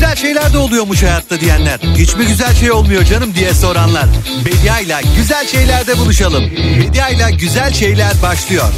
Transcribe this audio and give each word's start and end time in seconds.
güzel 0.00 0.16
şeyler 0.16 0.52
de 0.52 0.58
oluyormuş 0.58 1.02
hayatta 1.02 1.40
diyenler. 1.40 1.80
Hiç 1.96 2.16
mi 2.16 2.26
güzel 2.26 2.54
şey 2.54 2.72
olmuyor 2.72 3.04
canım 3.04 3.34
diye 3.34 3.54
soranlar. 3.54 4.04
Bediayla 4.44 5.00
güzel 5.16 5.46
şeylerde 5.46 5.98
buluşalım. 5.98 6.50
Bediayla 6.80 7.30
güzel 7.30 7.72
şeyler 7.72 8.12
başlıyor. 8.22 8.72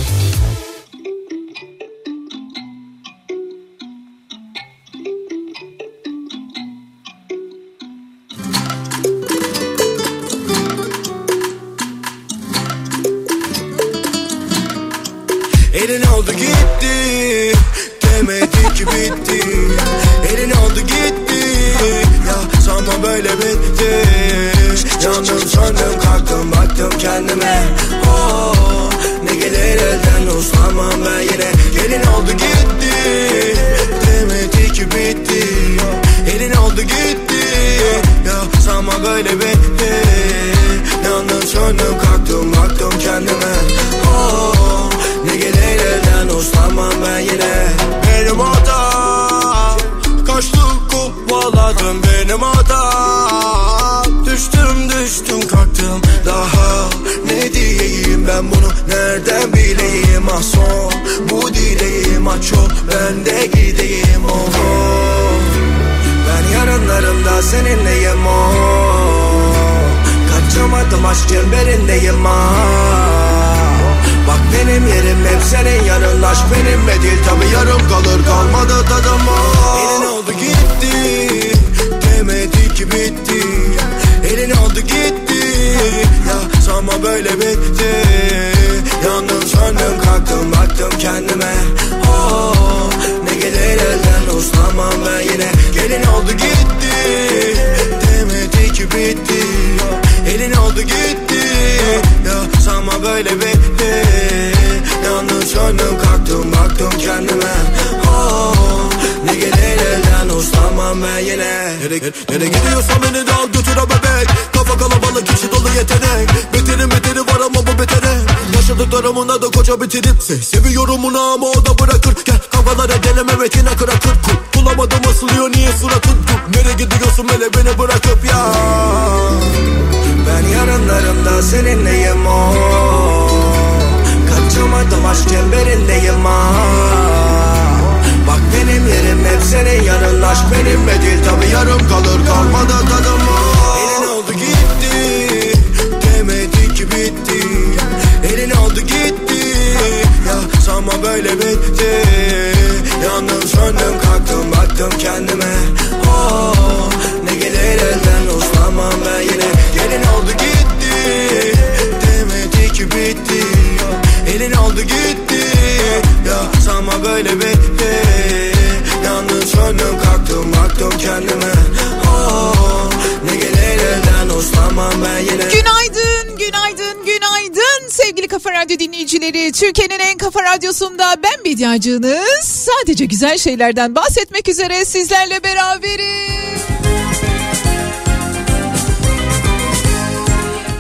Radyosunda 180.72 181.16
ben 181.22 181.44
Bediacığınız 181.44 182.44
sadece 182.44 183.04
güzel 183.04 183.38
şeylerden 183.38 183.94
bahsetmek 183.94 184.48
üzere 184.48 184.84
sizlerle 184.84 185.44
beraberim. 185.44 186.58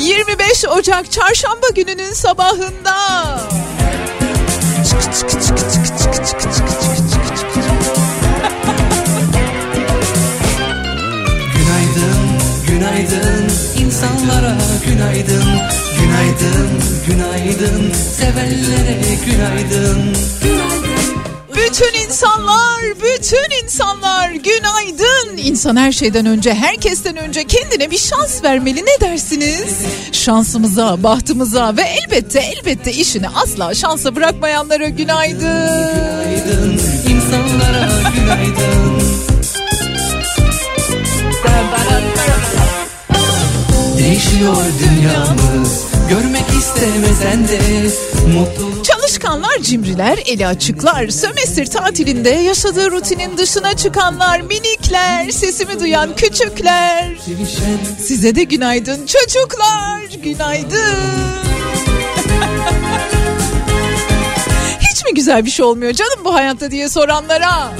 25 0.00 0.64
Ocak 0.68 1.12
Çarşamba 1.12 1.66
gününün 1.74 2.12
sabahında. 2.12 2.96
Günaydın, 11.54 12.18
günaydın 12.66 13.50
insanlara 13.78 14.56
günaydın 14.86 15.44
Günaydın, 16.12 16.68
günaydın, 17.06 17.92
severlere 17.92 19.00
günaydın. 19.26 20.16
Bütün 21.56 22.04
insanlar, 22.06 22.80
bütün 22.96 23.64
insanlar 23.64 24.30
günaydın. 24.30 25.36
İnsan 25.36 25.76
her 25.76 25.92
şeyden 25.92 26.26
önce, 26.26 26.54
herkesten 26.54 27.16
önce 27.16 27.44
kendine 27.44 27.90
bir 27.90 27.98
şans 27.98 28.44
vermeli 28.44 28.80
ne 28.82 29.00
dersiniz? 29.00 29.76
Şansımıza, 30.12 31.02
bahtımıza 31.02 31.76
ve 31.76 31.82
elbette 31.82 32.40
elbette 32.40 32.92
işini 32.92 33.28
asla 33.28 33.74
şansa 33.74 34.16
bırakmayanlara 34.16 34.88
günaydın. 34.88 35.38
Günaydın, 35.40 36.80
insanlara 37.08 37.88
günaydın. 38.14 39.02
Değişiyor 43.98 44.56
dünyamız 44.78 45.91
Görmek 46.10 46.44
istemesen 46.58 47.48
de 47.48 47.58
mutluluk... 48.38 48.84
Çalışkanlar 48.84 49.58
cimriler, 49.62 50.18
eli 50.26 50.46
açıklar, 50.46 51.08
sömestr 51.08 51.66
tatilinde 51.66 52.30
yaşadığı 52.30 52.90
rutinin 52.90 53.38
dışına 53.38 53.76
çıkanlar, 53.76 54.40
minikler, 54.40 55.30
sesimi 55.30 55.80
duyan 55.80 56.16
küçükler. 56.16 57.10
Size 57.98 58.34
de 58.34 58.44
günaydın 58.44 59.06
çocuklar, 59.06 60.00
günaydın. 60.24 60.78
Hiç 64.80 65.04
mi 65.04 65.14
güzel 65.14 65.44
bir 65.44 65.50
şey 65.50 65.64
olmuyor 65.64 65.92
canım 65.92 66.18
bu 66.24 66.34
hayatta 66.34 66.70
diye 66.70 66.88
soranlara? 66.88 67.72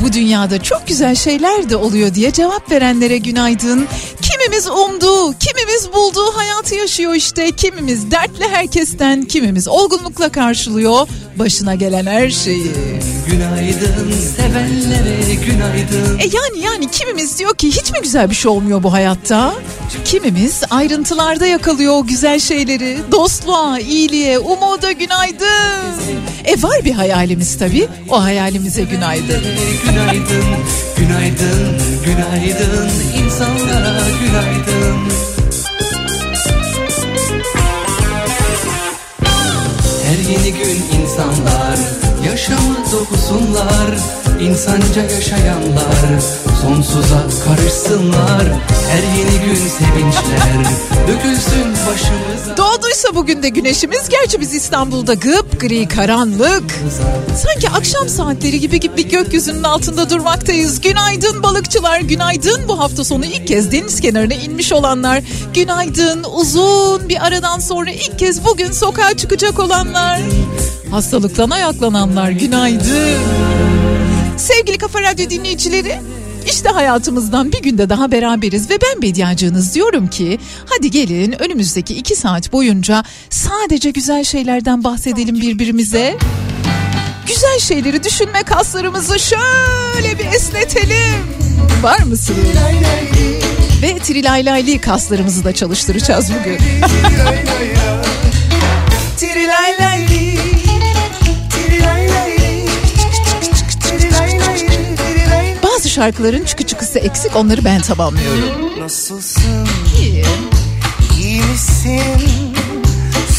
Bu 0.00 0.12
dünyada 0.12 0.62
çok 0.62 0.88
güzel 0.88 1.14
şeyler 1.14 1.70
de 1.70 1.76
oluyor 1.76 2.14
diye 2.14 2.32
cevap 2.32 2.70
verenlere 2.70 3.18
günaydın. 3.18 3.86
Kim 4.22 4.37
kimimiz 4.58 4.80
umdu, 4.80 5.34
kimimiz 5.38 5.92
buldu 5.92 6.20
hayatı 6.34 6.74
yaşıyor 6.74 7.14
işte. 7.14 7.52
Kimimiz 7.52 8.10
dertle 8.10 8.48
herkesten, 8.48 9.22
kimimiz 9.22 9.68
olgunlukla 9.68 10.28
karşılıyor 10.28 11.08
başına 11.36 11.74
gelen 11.74 12.06
her 12.06 12.30
şeyi. 12.30 12.72
Günaydın 13.26 14.12
sevenlere 14.36 15.34
günaydın. 15.46 16.18
E 16.18 16.22
yani 16.22 16.64
yani 16.64 16.90
kimimiz 16.90 17.38
diyor 17.38 17.54
ki 17.54 17.68
hiç 17.68 17.92
mi 17.92 17.98
güzel 18.02 18.30
bir 18.30 18.34
şey 18.34 18.50
olmuyor 18.50 18.82
bu 18.82 18.92
hayatta? 18.92 19.54
Kimimiz 20.04 20.62
ayrıntılarda 20.70 21.46
yakalıyor 21.46 21.92
o 21.94 22.06
güzel 22.06 22.40
şeyleri. 22.40 22.98
Dostluğa, 23.12 23.78
iyiliğe, 23.78 24.38
umuda 24.38 24.92
günaydın. 24.92 25.94
E 26.44 26.62
var 26.62 26.84
bir 26.84 26.92
hayalimiz 26.92 27.58
tabii. 27.58 27.88
O 28.08 28.22
hayalimize 28.22 28.82
günaydın. 28.82 29.42
Günaydın, 29.84 30.44
günaydın, 30.96 31.78
günaydın 32.04 32.90
insanlara 33.24 34.02
günaydın. 34.24 34.47
Her 40.04 40.18
yeni 40.18 40.52
gün 40.52 41.00
insanlar 41.00 42.07
yaşamı 42.26 42.76
dokusunlar 42.92 43.98
insanca 44.40 45.02
yaşayanlar 45.02 46.20
sonsuza 46.62 47.26
karışsınlar 47.44 48.44
Her 48.90 49.18
yeni 49.18 49.46
gün 49.46 49.54
sevinçler 49.54 50.64
dökülsün 51.08 51.72
başımıza 51.72 52.56
Doğduysa 52.56 53.14
bugün 53.14 53.42
de 53.42 53.48
güneşimiz. 53.48 54.08
Gerçi 54.08 54.40
biz 54.40 54.54
İstanbul'da 54.54 55.14
gıp 55.14 55.60
gri 55.60 55.88
karanlık. 55.88 56.82
Sanki 57.36 57.70
akşam 57.70 58.08
saatleri 58.08 58.60
gibi 58.60 58.80
gibi 58.80 59.08
gökyüzünün 59.08 59.62
altında 59.62 60.10
durmaktayız. 60.10 60.80
Günaydın 60.80 61.42
balıkçılar, 61.42 62.00
günaydın 62.00 62.68
bu 62.68 62.78
hafta 62.80 63.04
sonu 63.04 63.24
ilk 63.24 63.46
kez 63.46 63.72
deniz 63.72 64.00
kenarına 64.00 64.34
inmiş 64.34 64.72
olanlar. 64.72 65.22
Günaydın 65.54 66.24
uzun 66.34 67.08
bir 67.08 67.26
aradan 67.26 67.58
sonra 67.58 67.90
ilk 67.90 68.18
kez 68.18 68.44
bugün 68.44 68.72
sokağa 68.72 69.16
çıkacak 69.16 69.58
olanlar. 69.58 70.20
Hastalıktan 70.90 71.50
ayaklananlar 71.50 72.30
günaydın. 72.30 73.18
Sevgili 74.36 74.78
Kafa 74.78 75.02
Radyo 75.02 75.30
dinleyicileri 75.30 76.00
işte 76.46 76.68
hayatımızdan 76.68 77.52
bir 77.52 77.62
günde 77.62 77.88
daha 77.88 78.12
beraberiz 78.12 78.70
ve 78.70 78.78
ben 78.82 79.02
Bediacınız 79.02 79.74
diyorum 79.74 80.08
ki 80.08 80.38
hadi 80.66 80.90
gelin 80.90 81.42
önümüzdeki 81.42 81.94
iki 81.94 82.16
saat 82.16 82.52
boyunca 82.52 83.04
sadece 83.30 83.90
güzel 83.90 84.24
şeylerden 84.24 84.84
bahsedelim 84.84 85.40
birbirimize. 85.40 86.16
Güzel 87.26 87.58
şeyleri 87.58 88.04
düşünme 88.04 88.42
kaslarımızı 88.42 89.18
şöyle 89.18 90.18
bir 90.18 90.24
esnetelim. 90.24 91.14
Var 91.82 91.98
mısınız? 91.98 92.38
Ve 93.82 93.98
trilaylaylı 93.98 94.80
kaslarımızı 94.80 95.44
da 95.44 95.54
çalıştıracağız 95.54 96.30
bugün. 96.40 96.58
Bazı 105.88 105.94
şarkıların 105.94 106.44
çıkı 106.44 106.66
çıkısı 106.66 106.98
eksik 106.98 107.36
onları 107.36 107.64
ben 107.64 107.80
tamamlıyorum. 107.80 108.80
Nasılsın? 108.80 109.68
İyi. 110.00 110.24
iyi 111.18 111.42
misin? 111.42 112.54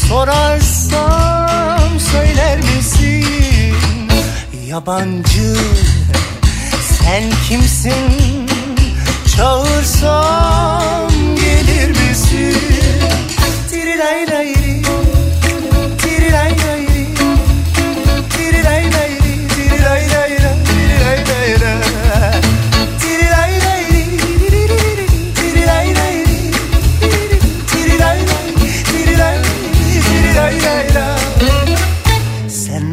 Sorarsam 0.08 2.00
söyler 2.12 2.58
misin? 2.58 3.26
Yabancı 4.66 5.56
sen 6.98 7.22
kimsin? 7.48 8.48
Çağırsam 9.36 11.10
gelir 11.36 11.88
misin? 11.88 12.56
Tirilaylayri, 13.70 14.59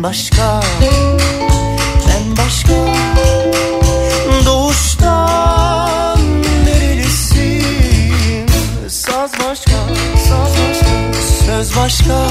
başka, 0.08 0.60
ben 2.08 2.38
başka. 2.38 2.74
Doğuştan 4.46 6.20
nerelisin? 6.66 8.48
Saz 8.88 9.32
başka, 9.34 9.78
saz 10.30 10.52
başka 10.52 11.22
Söz 11.46 11.76
başka 11.76 12.28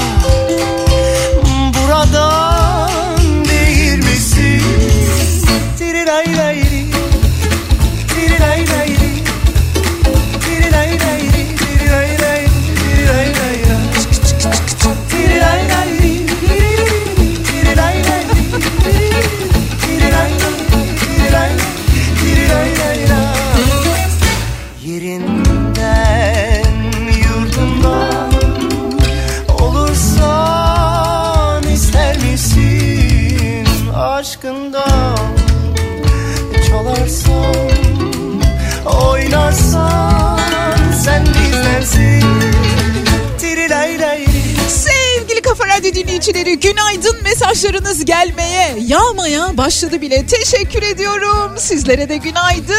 dinleyicileri 46.17 46.59
günaydın 46.59 47.23
mesajlarınız 47.23 48.05
gelmeye 48.05 48.75
yağmaya 48.87 49.57
başladı 49.57 50.01
bile. 50.01 50.25
Teşekkür 50.25 50.83
ediyorum. 50.83 51.51
Sizlere 51.57 52.09
de 52.09 52.17
günaydın. 52.17 52.75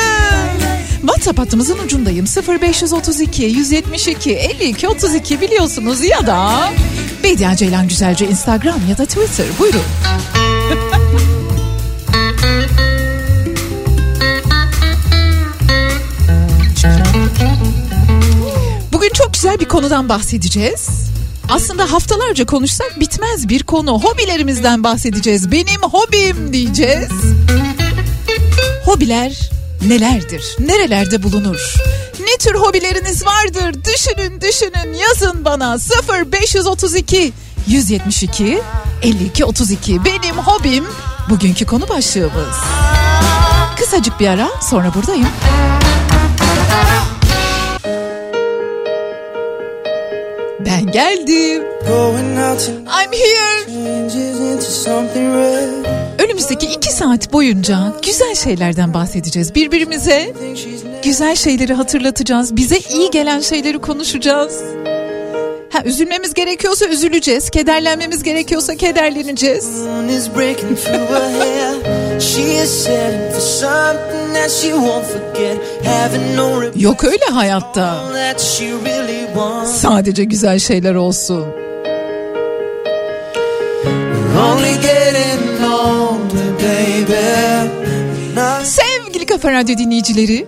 WhatsApp 1.01 1.39
hattımızın 1.39 1.79
ucundayım 1.79 2.27
0532 2.27 3.43
172 3.43 4.33
52 4.33 4.89
32 4.89 5.41
biliyorsunuz 5.41 6.05
ya 6.05 6.27
da 6.27 6.71
Bedia 7.25 7.57
Ceylan 7.57 7.89
Güzelce 7.89 8.27
Instagram 8.27 8.81
ya 8.91 8.99
da 8.99 9.07
Twitter 9.07 9.47
buyurun. 9.59 9.83
Bugün 18.93 19.11
çok 19.15 19.35
güzel 19.35 19.61
bir 19.61 19.69
konudan 19.69 20.09
bahsedeceğiz. 20.09 20.98
Aslında 21.49 21.93
haftalarca 21.93 22.47
konuşsak 22.47 23.01
bitmez 23.01 23.49
bir 23.49 23.63
konu. 23.63 24.01
Hobilerimizden 24.03 24.85
bahsedeceğiz. 24.85 25.53
Benim 25.53 25.83
hobim 25.83 26.53
diyeceğiz. 26.53 27.09
Hobiler 28.85 29.51
nelerdir? 29.89 30.57
Nerelerde 30.59 31.23
bulunur? 31.23 31.75
Ne 32.21 32.37
tür 32.39 32.55
hobileriniz 32.55 33.27
vardır? 33.27 33.85
Düşünün 33.85 34.41
düşünün 34.41 34.95
yazın 34.95 35.45
bana 35.45 35.79
0532 36.33 37.33
172 37.67 38.61
52 39.03 39.45
32 39.45 40.05
benim 40.05 40.37
hobim 40.37 40.85
bugünkü 41.31 41.67
konu 41.67 41.89
başlığımız. 41.89 42.57
Kısacık 43.79 44.21
bir 44.21 44.29
ara 44.29 44.49
sonra 44.71 44.95
buradayım. 44.95 45.29
Geldim. 50.93 51.63
I'm 52.77 53.13
here. 53.13 53.73
Önümüzdeki 56.19 56.67
iki 56.67 56.93
saat 56.93 57.33
boyunca 57.33 57.93
güzel 58.07 58.35
şeylerden 58.35 58.95
bahsedeceğiz 58.95 59.55
birbirimize. 59.55 60.33
Güzel 61.05 61.37
şeyleri 61.37 61.75
hatırlatacağız. 61.75 62.57
Bize 62.57 62.79
iyi 62.79 63.11
gelen 63.11 63.41
şeyleri 63.41 63.79
konuşacağız. 63.79 64.63
Ha, 65.73 65.83
üzülmemiz 65.85 66.35
gerekiyorsa 66.35 66.87
üzüleceğiz. 66.87 67.51
Kederlenmemiz 67.51 68.23
gerekiyorsa 68.23 68.77
kederleneceğiz. 68.77 69.69
Yok 76.77 77.05
öyle 77.05 77.25
hayatta. 77.25 78.05
Sadece 79.67 80.25
güzel 80.25 80.59
şeyler 80.59 80.95
olsun. 80.95 81.47
Sevgili 88.65 89.27
Kafa 89.27 89.53
Radyo 89.53 89.79
dinleyicileri, 89.79 90.47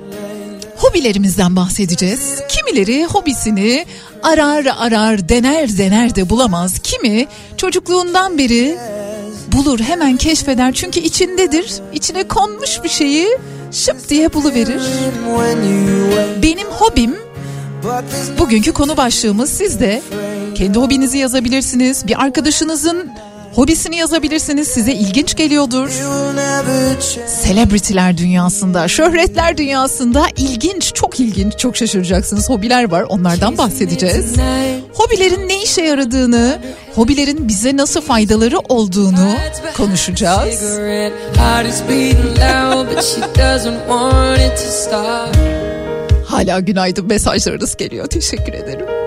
hobilerimizden 0.81 1.57
bahsedeceğiz. 1.57 2.43
Kimileri 2.49 3.05
hobisini 3.05 3.87
arar 4.23 4.67
arar 4.79 5.29
dener 5.29 5.79
dener 5.79 6.15
de 6.15 6.31
bulamaz. 6.31 6.79
Kimi 6.83 7.27
çocukluğundan 7.57 8.39
beri 8.39 8.79
bulur 9.53 9.81
hemen 9.81 10.17
keşfeder 10.17 10.73
çünkü 10.73 11.01
içindedir. 11.01 11.75
İçine 11.93 12.29
konmuş 12.29 12.81
bir 12.85 12.89
şeyi 12.89 13.29
şıp 13.73 14.09
diye 14.09 14.33
buluverir. 14.33 14.83
Benim 16.43 16.69
hobim 16.69 17.17
bugünkü 18.39 18.73
konu 18.73 18.97
başlığımız 18.97 19.51
siz 19.51 19.81
de 19.81 20.03
kendi 20.55 20.79
hobinizi 20.79 21.19
yazabilirsiniz. 21.19 22.07
Bir 22.07 22.23
arkadaşınızın 22.23 23.11
hobisini 23.55 23.97
yazabilirsiniz. 23.97 24.69
Size 24.69 24.93
ilginç 24.93 25.37
geliyordur. 25.37 25.91
Celebrity'ler 27.45 28.19
dünyasında, 28.19 28.89
şöhretler 28.89 29.57
dünyasında 29.57 30.27
ilginç, 30.37 30.95
çok 30.95 31.21
ilginç, 31.21 31.59
çok 31.59 31.77
şaşıracaksınız 31.77 32.51
hobiler 32.51 32.91
var. 32.91 33.03
Onlardan 33.03 33.59
bahsedeceğiz. 33.59 34.35
Hobilerin 34.95 35.49
ne 35.49 35.63
işe 35.63 35.83
yaradığını, 35.83 36.59
hobilerin 36.95 37.49
bize 37.49 37.77
nasıl 37.77 38.01
faydaları 38.01 38.59
olduğunu 38.59 39.35
konuşacağız. 39.77 40.61
Hala 46.27 46.61
günaydın 46.61 47.07
mesajlarınız 47.07 47.77
geliyor. 47.77 48.07
Teşekkür 48.07 48.53
ederim. 48.53 49.00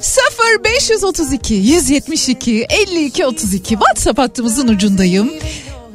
0 0.00 0.64
532 0.64 1.54
172 1.54 2.66
52 2.70 3.26
32 3.26 3.68
WhatsApp 3.68 4.18
hattımızın 4.18 4.68
ucundayım. 4.68 5.30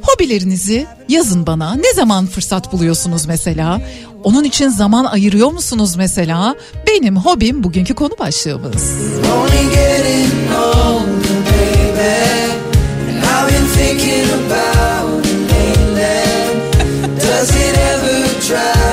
Hobilerinizi 0.02 0.86
yazın 1.08 1.46
bana. 1.46 1.74
Ne 1.74 1.92
zaman 1.94 2.26
fırsat 2.26 2.72
buluyorsunuz 2.72 3.26
mesela? 3.26 3.80
Onun 4.24 4.44
için 4.44 4.68
zaman 4.68 5.04
ayırıyor 5.04 5.52
musunuz 5.52 5.96
mesela? 5.96 6.54
Benim 6.86 7.16
hobim 7.16 7.64
bugünkü 7.64 7.94
konu 7.94 8.18
başlığımız. 8.18 8.92
Does 17.20 17.50
it 17.50 17.78
ever 17.78 18.40
drive 18.48 18.87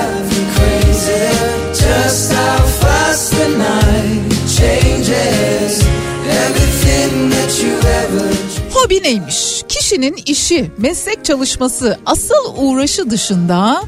neymiş? 9.05 9.63
Kişinin 9.69 10.15
işi, 10.25 10.71
meslek 10.77 11.25
çalışması, 11.25 11.99
asıl 12.05 12.55
uğraşı 12.57 13.09
dışında 13.09 13.83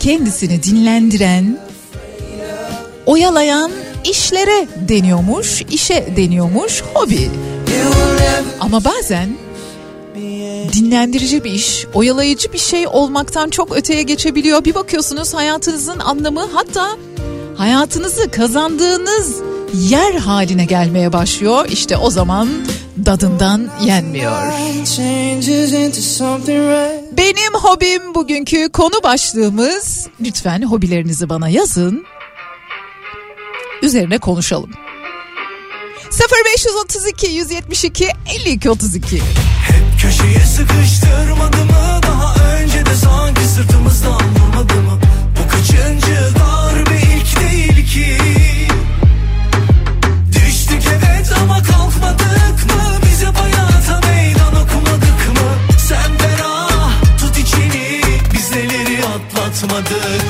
kendisini 0.00 0.62
dinlendiren, 0.62 1.58
oyalayan 3.06 3.72
işlere 4.04 4.68
deniyormuş, 4.88 5.62
işe 5.70 6.16
deniyormuş 6.16 6.82
hobi. 6.94 7.30
Ama 8.60 8.84
bazen 8.84 9.36
dinlendirici 10.72 11.44
bir 11.44 11.52
iş, 11.52 11.86
oyalayıcı 11.94 12.52
bir 12.52 12.58
şey 12.58 12.86
olmaktan 12.86 13.50
çok 13.50 13.76
öteye 13.76 14.02
geçebiliyor. 14.02 14.64
Bir 14.64 14.74
bakıyorsunuz 14.74 15.34
hayatınızın 15.34 15.98
anlamı 15.98 16.48
hatta 16.52 16.88
hayatınızı 17.56 18.30
kazandığınız 18.30 19.36
yer 19.74 20.14
haline 20.14 20.64
gelmeye 20.64 21.12
başlıyor. 21.12 21.68
İşte 21.68 21.96
o 21.96 22.10
zaman 22.10 22.48
dadından 23.06 23.70
yenmiyor. 23.82 24.42
Benim 27.16 27.54
hobim 27.54 28.14
bugünkü 28.14 28.68
konu 28.68 29.02
başlığımız. 29.02 30.08
Lütfen 30.20 30.62
hobilerinizi 30.62 31.28
bana 31.28 31.48
yazın. 31.48 32.04
Üzerine 33.82 34.18
konuşalım. 34.18 34.70
0532 36.12 37.26
172 37.26 38.08
52 38.26 38.70
32 38.70 39.16
Hep 39.16 40.00
köşeye 40.02 40.40
sıkıştırmadı 40.40 41.56
mı 41.64 42.00
daha 42.02 42.34
önce 42.56 42.86
de 42.86 42.94
sanki 42.94 43.40
sırtımızdan 43.40 44.20
vurmadı 44.34 44.74
mı 44.74 45.00
bu 45.38 45.48
kaçıncı 45.50 46.41
atlatmadık 59.72 60.21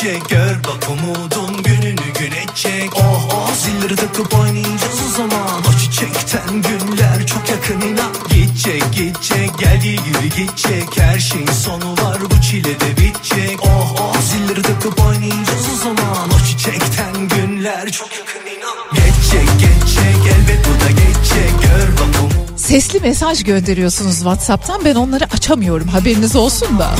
geçecek 0.00 0.28
Gör 0.28 0.56
bak 0.64 0.88
umudun 0.90 1.62
gününü 1.62 2.12
güneşecek 2.18 2.96
Oh 2.96 3.28
oh. 3.34 3.54
Zilleri 3.54 3.96
takıp 3.96 4.34
oynayacağız 4.34 5.00
o 5.08 5.16
zaman. 5.16 5.60
O 5.68 5.78
çiçekten 5.78 6.48
günler 6.48 7.26
çok 7.26 7.50
yakın 7.50 7.80
inan 7.80 8.12
Geçecek 8.28 8.82
geçecek 8.92 9.58
geldiği 9.58 9.96
gibi 9.96 10.28
geçecek 10.36 10.98
Her 10.98 11.18
şeyin 11.18 11.46
sonu 11.46 11.92
var 11.92 12.18
bu 12.30 12.42
çile 12.42 12.80
de 12.80 12.96
bitecek. 12.96 13.58
Oh 13.62 13.94
oh. 14.00 14.20
Zilleri 14.20 14.62
takıp 14.62 15.00
oynayacağız 15.00 15.66
o 15.74 15.84
zaman. 15.84 16.28
O 16.28 16.46
çiçekten 16.46 17.28
günler 17.28 17.92
çok 17.92 18.08
yakın 18.12 18.40
inan 18.40 18.76
Geçecek 18.94 19.48
geçecek 19.60 20.16
elbet 20.16 20.66
bu 20.66 20.84
da 20.84 20.90
geçecek. 20.90 21.52
Gör 21.62 21.88
bak 21.92 22.22
umudun 22.22 22.56
Sesli 22.56 23.00
mesaj 23.00 23.44
gönderiyorsunuz 23.44 24.16
WhatsApp'tan. 24.16 24.84
Ben 24.84 24.94
onları 24.94 25.24
açamıyorum. 25.24 25.88
Haberiniz 25.88 26.36
olsun 26.36 26.78
da. 26.78 26.90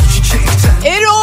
Erol! 0.84 1.19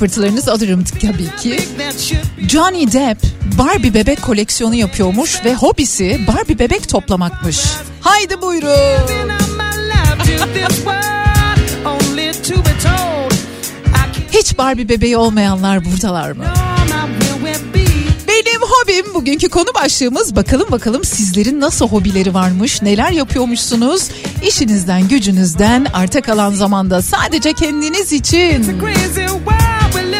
Kıpırtılarınız 0.00 0.48
alırım 0.48 0.84
tabii 0.84 1.36
ki. 1.42 1.60
Johnny 2.48 2.92
Depp 2.92 3.18
Barbie 3.58 3.94
bebek 3.94 4.22
koleksiyonu 4.22 4.74
yapıyormuş 4.74 5.44
ve 5.44 5.54
hobisi 5.54 6.20
Barbie 6.26 6.58
bebek 6.58 6.88
toplamakmış. 6.88 7.58
Haydi 8.20 8.42
buyurun. 8.42 9.30
Hiç 14.32 14.58
Barbie 14.58 14.88
bebeği 14.88 15.16
olmayanlar 15.16 15.84
buradalar 15.84 16.32
mı? 16.32 16.44
Benim 18.28 18.60
hobim 18.62 19.14
bugünkü 19.14 19.48
konu 19.48 19.74
başlığımız 19.74 20.36
bakalım 20.36 20.70
bakalım 20.70 21.04
sizlerin 21.04 21.60
nasıl 21.60 21.88
hobileri 21.88 22.34
varmış 22.34 22.82
neler 22.82 23.10
yapıyormuşsunuz 23.10 24.08
işinizden 24.46 25.08
gücünüzden 25.08 25.86
arta 25.92 26.20
kalan 26.20 26.50
zamanda 26.50 27.02
sadece 27.02 27.52
kendiniz 27.52 28.12
için 28.12 28.80
Crazy 28.80 29.26
world 29.26 29.92
we're 29.92 30.10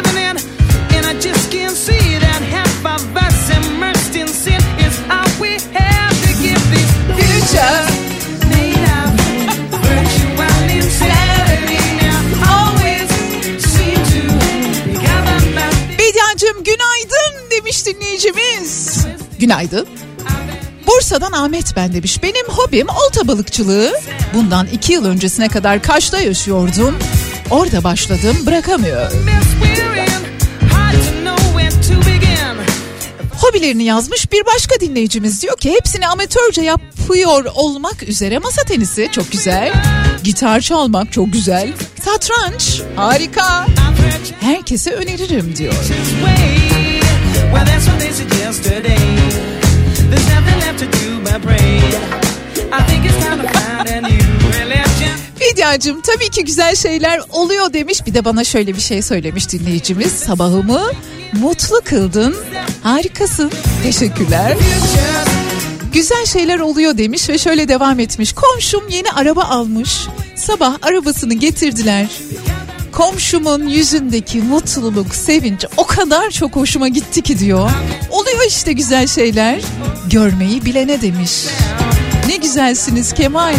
Bediacım 16.51 16.65
günaydın 16.65 17.51
demiş 17.51 17.87
dinleyicimiz 17.87 18.99
günaydın 19.39 19.87
Bursa'dan 20.87 21.33
Ahmet 21.33 21.77
ben 21.77 21.93
demiş. 21.93 22.23
Benim 22.23 22.47
hobim 22.49 22.87
olta 22.89 23.29
balıkçılığı. 23.29 23.93
Bundan 24.35 24.67
iki 24.67 24.93
yıl 24.93 25.05
öncesine 25.05 25.49
kadar 25.49 25.83
Kaş'ta 25.83 26.21
yaşıyordum. 26.21 26.99
Orada 27.51 27.85
başladım 27.85 28.37
bırakamıyor. 28.47 29.13
Hobilerini 33.41 33.85
yazmış 33.85 34.33
bir 34.33 34.47
başka 34.47 34.81
dinleyicimiz 34.81 35.43
diyor 35.43 35.57
ki 35.57 35.71
hepsini 35.73 36.09
amatörce 36.09 36.63
yapıyor 36.63 37.45
olmak 37.55 38.03
üzere 38.09 38.39
masa 38.39 38.63
tenisi 38.63 39.09
çok 39.13 39.33
güzel. 39.33 39.73
Gitar 40.25 40.61
çalmak 40.61 41.13
çok 41.13 41.33
güzel. 41.33 41.73
Satranç 42.05 42.81
harika. 42.97 43.67
Herkese 44.41 44.91
öneririm 44.91 45.57
diyor. 45.57 45.75
Fidyacığım 55.39 56.01
tabii 56.01 56.31
ki 56.31 56.45
güzel 56.45 56.75
şeyler 56.77 57.21
oluyor 57.31 57.73
demiş. 57.73 58.07
Bir 58.07 58.15
de 58.15 58.25
bana 58.25 58.45
şöyle 58.45 58.77
bir 58.77 58.81
şey 58.81 59.03
söylemiş 59.03 59.53
dinleyicimiz. 59.53 60.13
Sabahımı 60.13 60.91
mutlu 61.33 61.81
kıldın. 61.85 62.37
Harikasın. 62.83 63.51
Teşekkürler. 63.83 64.57
Güzel 65.93 66.27
şeyler 66.27 66.59
oluyor 66.59 66.99
demiş 66.99 67.29
ve 67.29 67.39
şöyle 67.39 67.69
devam 67.69 68.01
etmiş. 68.01 68.33
Komşum 68.33 68.89
yeni 68.89 69.11
araba 69.11 69.45
almış. 69.45 70.07
Sabah 70.37 70.75
arabasını 70.83 71.35
getirdiler. 71.35 72.07
Komşumun 72.93 73.67
yüzündeki 73.67 74.43
mutluluk, 74.43 75.15
sevinç 75.15 75.65
o 75.77 75.87
kadar 75.87 76.31
çok 76.31 76.57
hoşuma 76.57 76.89
gitti 76.89 77.23
ki 77.23 77.39
diyor. 77.39 77.71
Oluyor 78.11 78.45
işte 78.49 78.73
güzel 78.73 79.07
şeyler. 79.07 79.61
Görmeyi 80.11 80.65
bilene 80.65 81.03
demiş. 81.03 81.33
Ne 82.29 82.37
güzelsiniz 82.37 83.15
Kemal. 83.15 83.55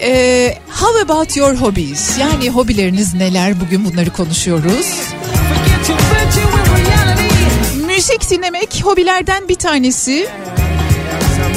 Ee, 0.00 0.54
how 0.82 1.00
about 1.00 1.36
your 1.36 1.54
hobbies? 1.54 2.18
Yani 2.18 2.50
hobileriniz 2.50 3.14
neler? 3.14 3.60
Bugün 3.60 3.84
bunları 3.84 4.10
konuşuyoruz. 4.10 5.02
Müzik 7.86 8.30
dinlemek 8.30 8.80
hobilerden 8.84 9.48
bir 9.48 9.54
tanesi. 9.54 10.28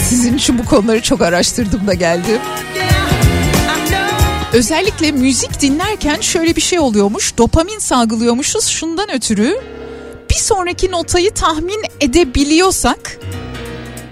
Sizin 0.09 0.37
için 0.37 0.59
bu 0.59 0.65
konuları 0.65 1.01
çok 1.01 1.21
araştırdım 1.21 1.87
da 1.87 1.93
geldim. 1.93 2.39
Özellikle 4.53 5.11
müzik 5.11 5.61
dinlerken 5.61 6.21
şöyle 6.21 6.55
bir 6.55 6.61
şey 6.61 6.79
oluyormuş. 6.79 7.37
Dopamin 7.37 7.79
salgılıyormuşuz 7.79 8.67
şundan 8.67 9.11
ötürü. 9.13 9.57
Bir 10.29 10.35
sonraki 10.35 10.91
notayı 10.91 11.31
tahmin 11.31 11.83
edebiliyorsak 11.99 13.19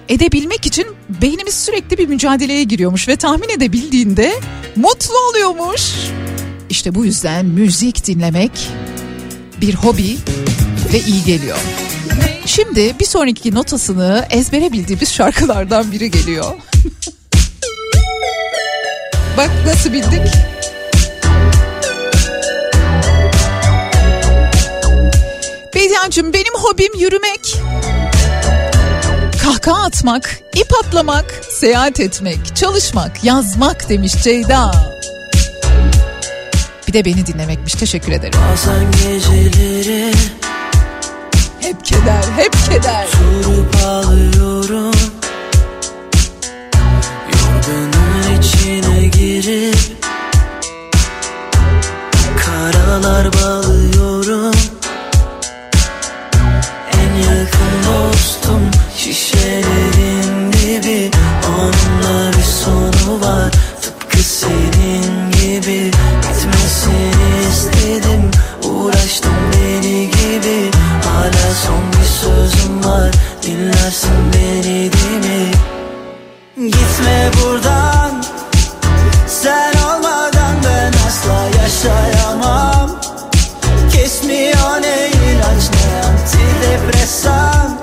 edebilmek 0.10 0.66
için 0.66 0.86
beynimiz 1.22 1.54
sürekli 1.54 1.98
bir 1.98 2.08
mücadeleye 2.08 2.64
giriyormuş 2.64 3.08
ve 3.08 3.16
tahmin 3.16 3.50
edebildiğinde 3.50 4.34
mutlu 4.76 5.18
oluyormuş. 5.30 5.94
İşte 6.70 6.96
bu 6.96 7.06
yüzden 7.06 7.46
müzik 7.46 8.08
dinlemek 8.08 8.52
bir 9.62 9.76
hobi 9.76 10.18
ve 10.94 11.00
iyi 11.00 11.24
geliyor. 11.24 11.58
Şimdi 12.46 13.00
bir 13.00 13.06
sonraki 13.06 13.56
notasını 13.56 14.26
ezbere 14.30 14.72
bildiğimiz 14.72 15.14
şarkılardan 15.14 15.92
biri 15.92 16.12
geliyor. 16.12 16.46
Bak 19.38 19.50
nasıl 19.66 19.94
bildik? 19.94 20.22
Bediacığım 25.76 26.34
benim 26.34 26.54
hobim 26.54 27.00
yürümek. 27.00 27.58
Kahkaha 29.44 29.84
atmak, 29.84 30.40
ip 30.56 30.72
atlamak, 30.86 31.26
seyahat 31.50 32.00
etmek, 32.00 32.56
çalışmak, 32.56 33.24
yazmak 33.24 33.90
demiş 33.90 34.14
Ceyda. 34.24 34.72
Bir 36.88 36.94
de 36.94 37.06
beni 37.06 37.26
dinlemekmiş. 37.28 37.74
Teşekkür 37.74 38.12
ederim. 38.12 38.40
Bazen 38.52 38.92
geceleri 38.92 40.14
Hep 41.60 41.86
keder, 41.86 42.24
hep 42.38 42.54
keder. 42.72 43.08
durup 43.44 43.76
ağlıyorum 43.86 44.53
dinlersin 73.46 74.34
beni 74.34 74.92
değil 74.94 75.20
mi? 75.20 75.52
Gitme 76.58 77.32
buradan. 77.42 78.24
Sen 79.28 79.74
olmadan 79.74 80.56
ben 80.66 80.94
asla 81.08 81.62
yaşayamam. 81.62 83.00
Kesmiyor 83.92 84.82
ne 84.82 85.08
ilaç 85.08 85.64
ne 85.74 86.04
antidepresan 86.08 87.83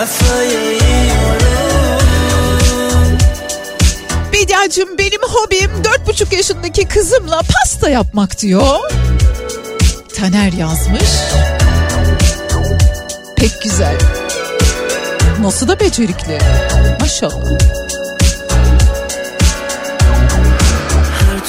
Kafayı 0.00 0.72
yiyorum 0.72 1.58
Bediacığım 4.32 4.98
benim 4.98 5.20
hobim 5.22 5.84
dört 5.84 6.06
buçuk 6.06 6.32
yaşındaki 6.32 6.88
kızımla 6.88 7.40
pasta 7.42 7.88
yapmak 7.90 8.40
diyor. 8.40 8.92
Taner 10.16 10.52
yazmış. 10.52 11.10
Pek 13.36 13.62
güzel. 13.62 13.98
Nasıl 15.40 15.68
da 15.68 15.80
becerikli. 15.80 16.38
Maşallah. 17.00 17.58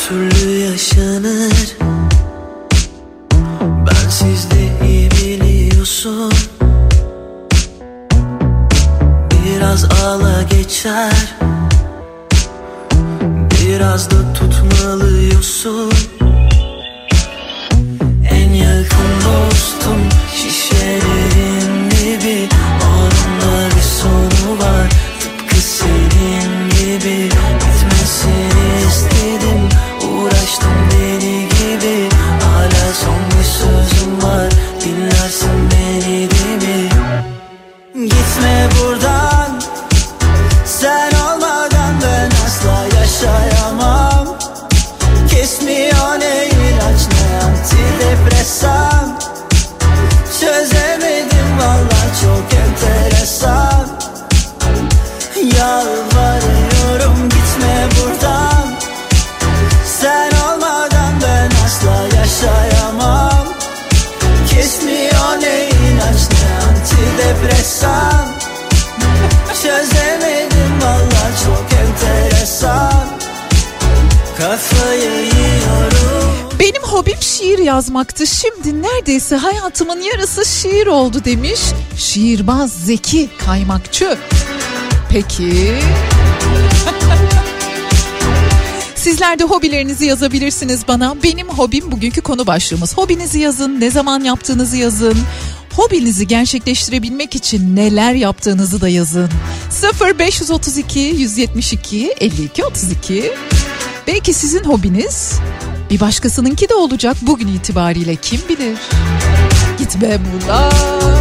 türlü 0.08 0.50
yaşanır 0.60 1.78
Ben 3.62 4.10
sizde 4.10 4.88
iyi 4.88 5.12
biliyorsun 5.12 6.34
Ağla 10.12 10.42
geçer. 10.42 11.36
Biraz 13.62 14.12
da 14.12 14.34
tutmalıyorsun 14.34 15.92
antidepresan 67.84 68.26
Çözemedim 69.64 70.82
valla 70.82 71.32
çok 71.46 71.66
enteresan 71.80 73.08
Kafayı 74.38 75.12
yiyorum 75.12 76.32
Benim 76.60 76.84
hobim 76.84 77.22
şiir 77.22 77.60
yazmaktı. 77.60 78.28
Şimdi 78.28 78.82
neredeyse 78.82 79.36
hayatımın 79.36 80.02
yarısı 80.02 80.46
şiir 80.46 80.88
oldu 80.88 81.26
demiş. 81.26 81.60
Şiirbaz 81.98 82.72
Zeki 82.72 83.30
Kaymakçı. 83.46 84.18
Peki. 85.10 85.76
Sizler 88.96 89.40
de 89.40 89.44
hobilerinizi 89.44 90.06
yazabilirsiniz 90.06 90.88
bana. 90.88 91.16
Benim 91.24 91.50
hobim 91.50 91.92
bugünkü 91.92 92.22
konu 92.22 92.48
başlığımız. 92.48 92.98
Hobinizi 92.98 93.40
yazın, 93.40 93.80
ne 93.80 93.92
zaman 93.92 94.24
yaptığınızı 94.24 94.78
yazın. 94.78 95.18
Hobinizi 95.76 96.28
gerçekleştirebilmek 96.28 97.36
için 97.36 97.76
neler 97.76 98.14
yaptığınızı 98.14 98.82
da 98.82 98.90
yazın. 98.90 99.30
0532 100.20 101.00
172 101.00 102.16
52 102.20 102.66
32 102.66 103.32
Belki 104.08 104.34
sizin 104.34 104.64
hobiniz 104.64 105.40
bir 105.90 106.00
başkasınınki 106.00 106.70
de 106.70 106.74
olacak 106.74 107.18
bugün 107.22 107.48
itibariyle 107.48 108.16
kim 108.16 108.40
bilir. 108.50 108.78
Gitme 109.78 110.20
buradan. 110.34 111.21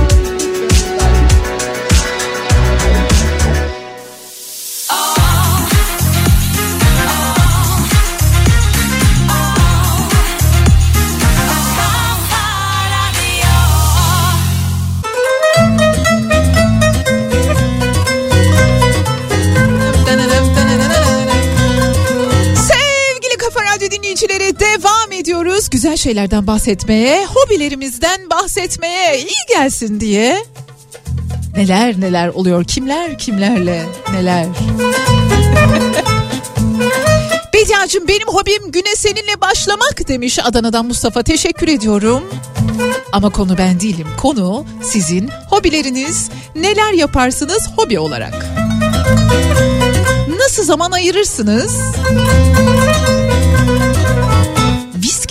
Güzel 25.70 25.96
şeylerden 25.96 26.46
bahsetmeye, 26.46 27.26
hobilerimizden 27.26 28.30
bahsetmeye 28.30 29.18
iyi 29.18 29.46
gelsin 29.48 30.00
diye. 30.00 30.44
Neler 31.56 32.00
neler 32.00 32.28
oluyor, 32.28 32.64
kimler 32.64 33.18
kimlerle 33.18 33.86
neler. 34.12 34.46
Bediacığım 37.54 38.08
benim 38.08 38.28
hobim 38.28 38.72
güne 38.72 38.96
seninle 38.96 39.40
başlamak 39.40 40.08
demiş 40.08 40.38
Adana'dan 40.44 40.86
Mustafa. 40.86 41.22
Teşekkür 41.22 41.68
ediyorum. 41.68 42.22
Ama 43.12 43.30
konu 43.30 43.58
ben 43.58 43.80
değilim. 43.80 44.06
Konu 44.20 44.66
sizin 44.82 45.30
hobileriniz. 45.50 46.30
Neler 46.54 46.92
yaparsınız 46.92 47.68
hobi 47.76 47.98
olarak? 47.98 48.46
Nasıl 50.38 50.64
zaman 50.64 50.90
ayırırsınız? 50.90 51.76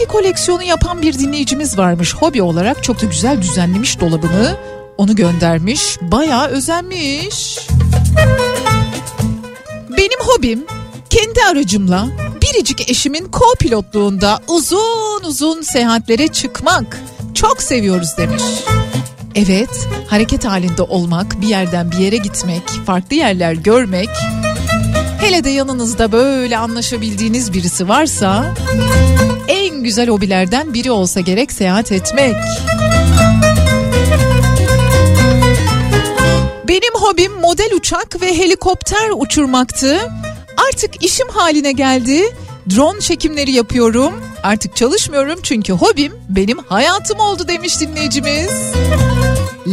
Koleksiyonu 0.09 0.63
yapan 0.63 1.01
bir 1.01 1.19
dinleyicimiz 1.19 1.77
varmış. 1.77 2.15
Hobi 2.15 2.41
olarak 2.41 2.83
çok 2.83 3.01
da 3.01 3.05
güzel 3.05 3.41
düzenlemiş 3.41 3.99
dolabını. 3.99 4.57
Onu 4.97 5.15
göndermiş. 5.15 5.97
Bayağı 6.01 6.47
özenmiş. 6.47 7.59
Benim 9.97 10.19
hobim 10.19 10.65
kendi 11.09 11.43
aracımla 11.51 12.07
biricik 12.41 12.89
eşimin 12.89 13.29
co-pilotluğunda 13.31 14.39
uzun 14.47 15.23
uzun 15.23 15.61
seyahatlere 15.61 16.27
çıkmak. 16.27 16.99
Çok 17.33 17.61
seviyoruz 17.61 18.17
demiş. 18.17 18.43
Evet, 19.35 19.87
hareket 20.07 20.45
halinde 20.45 20.81
olmak, 20.81 21.41
bir 21.41 21.47
yerden 21.47 21.91
bir 21.91 21.97
yere 21.97 22.17
gitmek, 22.17 22.63
farklı 22.85 23.15
yerler 23.15 23.53
görmek. 23.53 24.09
Hele 25.21 25.43
de 25.43 25.49
yanınızda 25.49 26.11
böyle 26.11 26.57
anlaşabildiğiniz 26.57 27.53
birisi 27.53 27.87
varsa 27.87 28.55
güzel 29.83 30.09
hobilerden 30.09 30.73
biri 30.73 30.91
olsa 30.91 31.19
gerek 31.19 31.51
seyahat 31.51 31.91
etmek. 31.91 32.35
Benim 36.67 36.93
hobim 36.93 37.33
model 37.33 37.73
uçak 37.73 38.21
ve 38.21 38.37
helikopter 38.37 39.09
uçurmaktı. 39.15 39.99
Artık 40.69 41.03
işim 41.03 41.27
haline 41.29 41.71
geldi. 41.71 42.35
Drone 42.75 42.99
çekimleri 42.99 43.51
yapıyorum. 43.51 44.13
Artık 44.43 44.75
çalışmıyorum 44.75 45.39
çünkü 45.43 45.73
hobim 45.73 46.13
benim 46.29 46.57
hayatım 46.57 47.19
oldu 47.19 47.47
demiş 47.47 47.79
dinleyicimiz. 47.79 48.51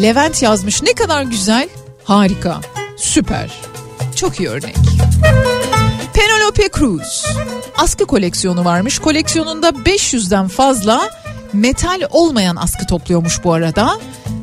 Levent 0.02 0.42
yazmış 0.42 0.82
ne 0.82 0.92
kadar 0.92 1.22
güzel. 1.22 1.68
Harika. 2.04 2.60
Süper. 2.96 3.60
Çok 4.16 4.40
iyi 4.40 4.48
örnek. 4.48 4.76
Penelope 6.16 6.68
Cruz. 6.78 7.26
Askı 7.78 8.06
koleksiyonu 8.06 8.64
varmış. 8.64 8.98
Koleksiyonunda 8.98 9.68
500'den 9.68 10.48
fazla 10.48 11.10
metal 11.52 12.00
olmayan 12.10 12.56
askı 12.56 12.86
topluyormuş 12.86 13.44
bu 13.44 13.52
arada. 13.52 13.98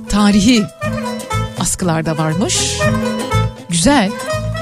Tarihi 0.09 0.63
askılar 1.59 2.05
da 2.05 2.17
varmış. 2.17 2.79
Güzel. 3.69 4.11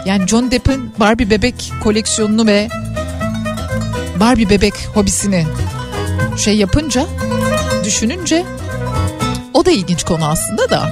Yani 0.06 0.28
John 0.28 0.52
Depp'in 0.52 0.94
Barbie 1.00 1.30
bebek 1.30 1.72
koleksiyonunu 1.84 2.48
ve 2.48 2.70
Barbie 4.20 4.50
bebek 4.50 4.74
hobisini 4.94 5.48
şey 6.38 6.58
yapınca, 6.58 7.06
düşününce 7.84 8.46
o 9.54 9.66
da 9.66 9.72
ilginç 9.72 10.04
konu 10.04 10.26
aslında 10.26 10.70
da. 10.70 10.92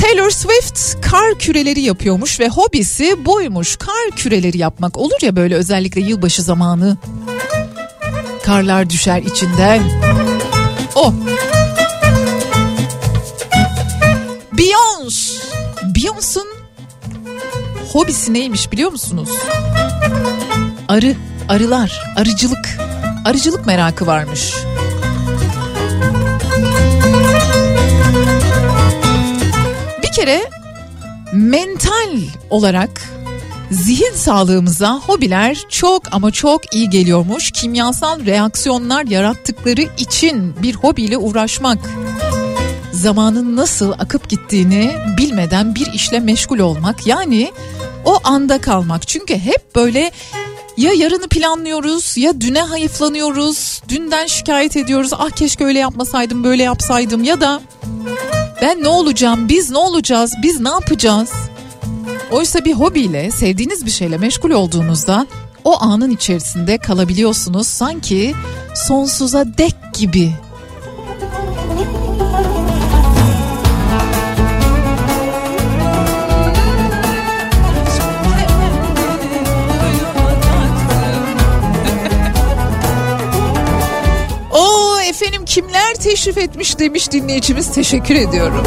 Taylor 0.00 0.30
Swift 0.30 1.00
kar 1.00 1.38
küreleri 1.38 1.80
yapıyormuş 1.80 2.40
ve 2.40 2.48
hobisi 2.48 3.24
buymuş. 3.24 3.76
Kar 3.76 4.16
küreleri 4.16 4.58
yapmak 4.58 4.98
olur 4.98 5.22
ya 5.22 5.36
böyle 5.36 5.54
özellikle 5.54 6.00
yılbaşı 6.00 6.42
zamanı. 6.42 6.96
Karlar 8.44 8.90
düşer 8.90 9.22
içinden. 9.22 9.82
O. 10.94 11.14
Beyoncé. 14.52 15.40
Beyoncé'un 15.82 16.48
hobisi 17.92 18.32
neymiş 18.32 18.72
biliyor 18.72 18.92
musunuz? 18.92 19.30
Arı, 20.88 21.14
arılar, 21.48 22.14
arıcılık. 22.16 22.78
Arıcılık 23.24 23.66
merakı 23.66 24.06
varmış. 24.06 24.54
Kere 30.20 30.50
mental 31.32 32.18
olarak 32.50 32.90
zihin 33.70 34.14
sağlığımıza 34.14 34.98
hobiler 34.98 35.58
çok 35.68 36.02
ama 36.12 36.30
çok 36.30 36.74
iyi 36.74 36.90
geliyormuş. 36.90 37.50
Kimyasal 37.50 38.26
reaksiyonlar 38.26 39.04
yarattıkları 39.04 39.80
için 39.98 40.54
bir 40.62 40.74
hobiyle 40.74 41.18
uğraşmak 41.18 41.78
zamanın 42.92 43.56
nasıl 43.56 43.92
akıp 43.92 44.28
gittiğini 44.28 44.92
bilmeden 45.18 45.74
bir 45.74 45.92
işle 45.92 46.20
meşgul 46.20 46.58
olmak 46.58 47.06
yani 47.06 47.52
o 48.04 48.18
anda 48.24 48.60
kalmak. 48.60 49.08
Çünkü 49.08 49.34
hep 49.38 49.76
böyle 49.76 50.10
Ya 50.76 50.92
yarını 50.92 51.28
planlıyoruz 51.28 52.16
ya 52.16 52.40
düne 52.40 52.62
hayıflanıyoruz. 52.62 53.82
Dünden 53.88 54.26
şikayet 54.26 54.76
ediyoruz. 54.76 55.10
Ah 55.12 55.30
keşke 55.30 55.64
öyle 55.64 55.78
yapmasaydım 55.78 56.44
böyle 56.44 56.62
yapsaydım 56.62 57.24
ya 57.24 57.40
da 57.40 57.60
ben 58.62 58.82
ne 58.82 58.88
olacağım 58.88 59.48
biz 59.48 59.70
ne 59.70 59.78
olacağız 59.78 60.34
biz 60.42 60.60
ne 60.60 60.68
yapacağız? 60.68 61.30
Oysa 62.30 62.64
bir 62.64 62.72
hobiyle 62.72 63.30
sevdiğiniz 63.30 63.86
bir 63.86 63.90
şeyle 63.90 64.18
meşgul 64.18 64.50
olduğunuzda 64.50 65.26
o 65.64 65.82
anın 65.82 66.10
içerisinde 66.10 66.78
kalabiliyorsunuz 66.78 67.66
sanki 67.66 68.34
sonsuza 68.74 69.58
dek 69.58 69.74
gibi. 69.98 70.32
Efendim 85.22 85.44
kimler 85.44 85.94
teşrif 85.94 86.38
etmiş 86.38 86.78
demiş 86.78 87.10
dinleyicimiz 87.10 87.72
teşekkür 87.72 88.14
ediyorum. 88.14 88.66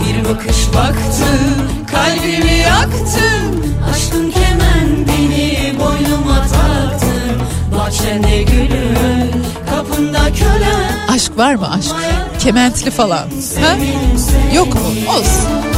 Bir 0.00 0.24
bakış 0.28 0.56
baktın 0.74 1.68
kalbimi 1.90 2.58
yaktın 2.58 3.64
Aşkın 3.94 4.30
kemen 4.30 5.06
beni 5.08 5.74
boynuma 5.78 6.40
taktın 6.40 7.40
Bahçende 7.78 8.42
gülün 8.42 9.44
kapında 9.70 10.32
kölen 10.32 11.08
Aşk 11.08 11.38
var 11.38 11.54
mı 11.54 11.70
aşk? 11.70 11.94
Kementli 12.38 12.90
falan. 12.90 13.28
Ha? 13.60 13.76
Yok 14.54 14.74
mu? 14.74 14.80
Olsun. 15.08 15.75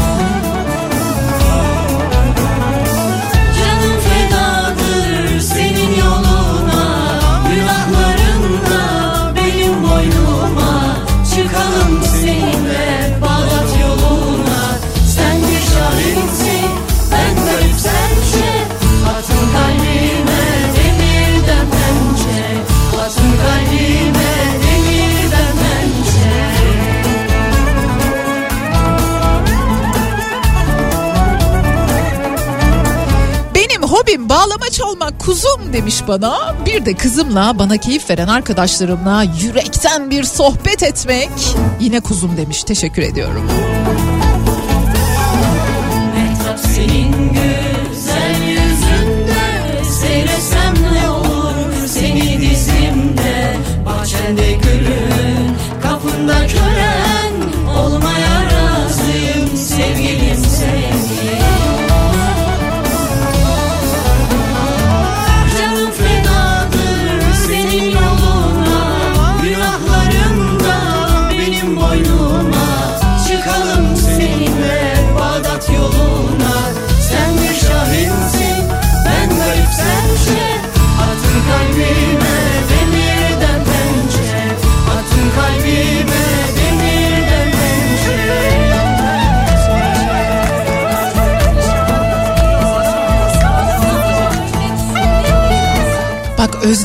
Hobim 34.08 34.28
bağlama 34.28 34.70
çalmak 34.70 35.18
kuzum 35.18 35.72
demiş 35.72 36.02
bana. 36.08 36.54
Bir 36.66 36.84
de 36.84 36.94
kızımla 36.94 37.58
bana 37.58 37.76
keyif 37.76 38.10
veren 38.10 38.28
arkadaşlarımla 38.28 39.24
yürekten 39.42 40.10
bir 40.10 40.24
sohbet 40.24 40.82
etmek. 40.82 41.30
Yine 41.80 42.00
kuzum 42.00 42.36
demiş 42.36 42.64
teşekkür 42.64 43.02
ediyorum. 43.02 43.42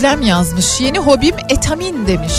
Özlem 0.03 0.21
yazmış 0.21 0.81
yeni 0.81 0.99
hobim 0.99 1.35
etamin 1.49 2.07
demiş. 2.07 2.33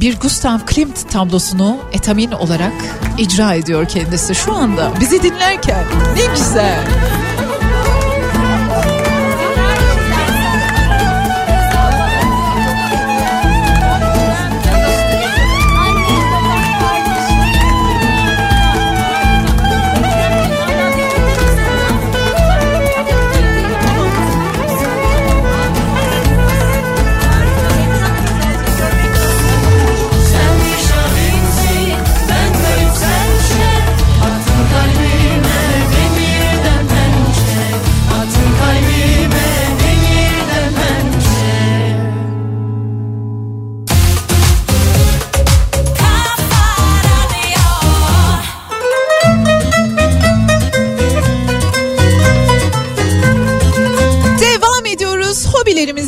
Bir 0.00 0.20
Gustav 0.20 0.58
Klimt 0.66 1.10
tablosunu 1.10 1.76
etamin 1.92 2.32
olarak 2.32 2.72
icra 3.18 3.54
ediyor 3.54 3.88
kendisi 3.88 4.34
şu 4.34 4.54
anda 4.54 4.92
bizi 5.00 5.22
dinlerken. 5.22 5.84
Ne 6.16 6.26
güzel. 6.34 6.84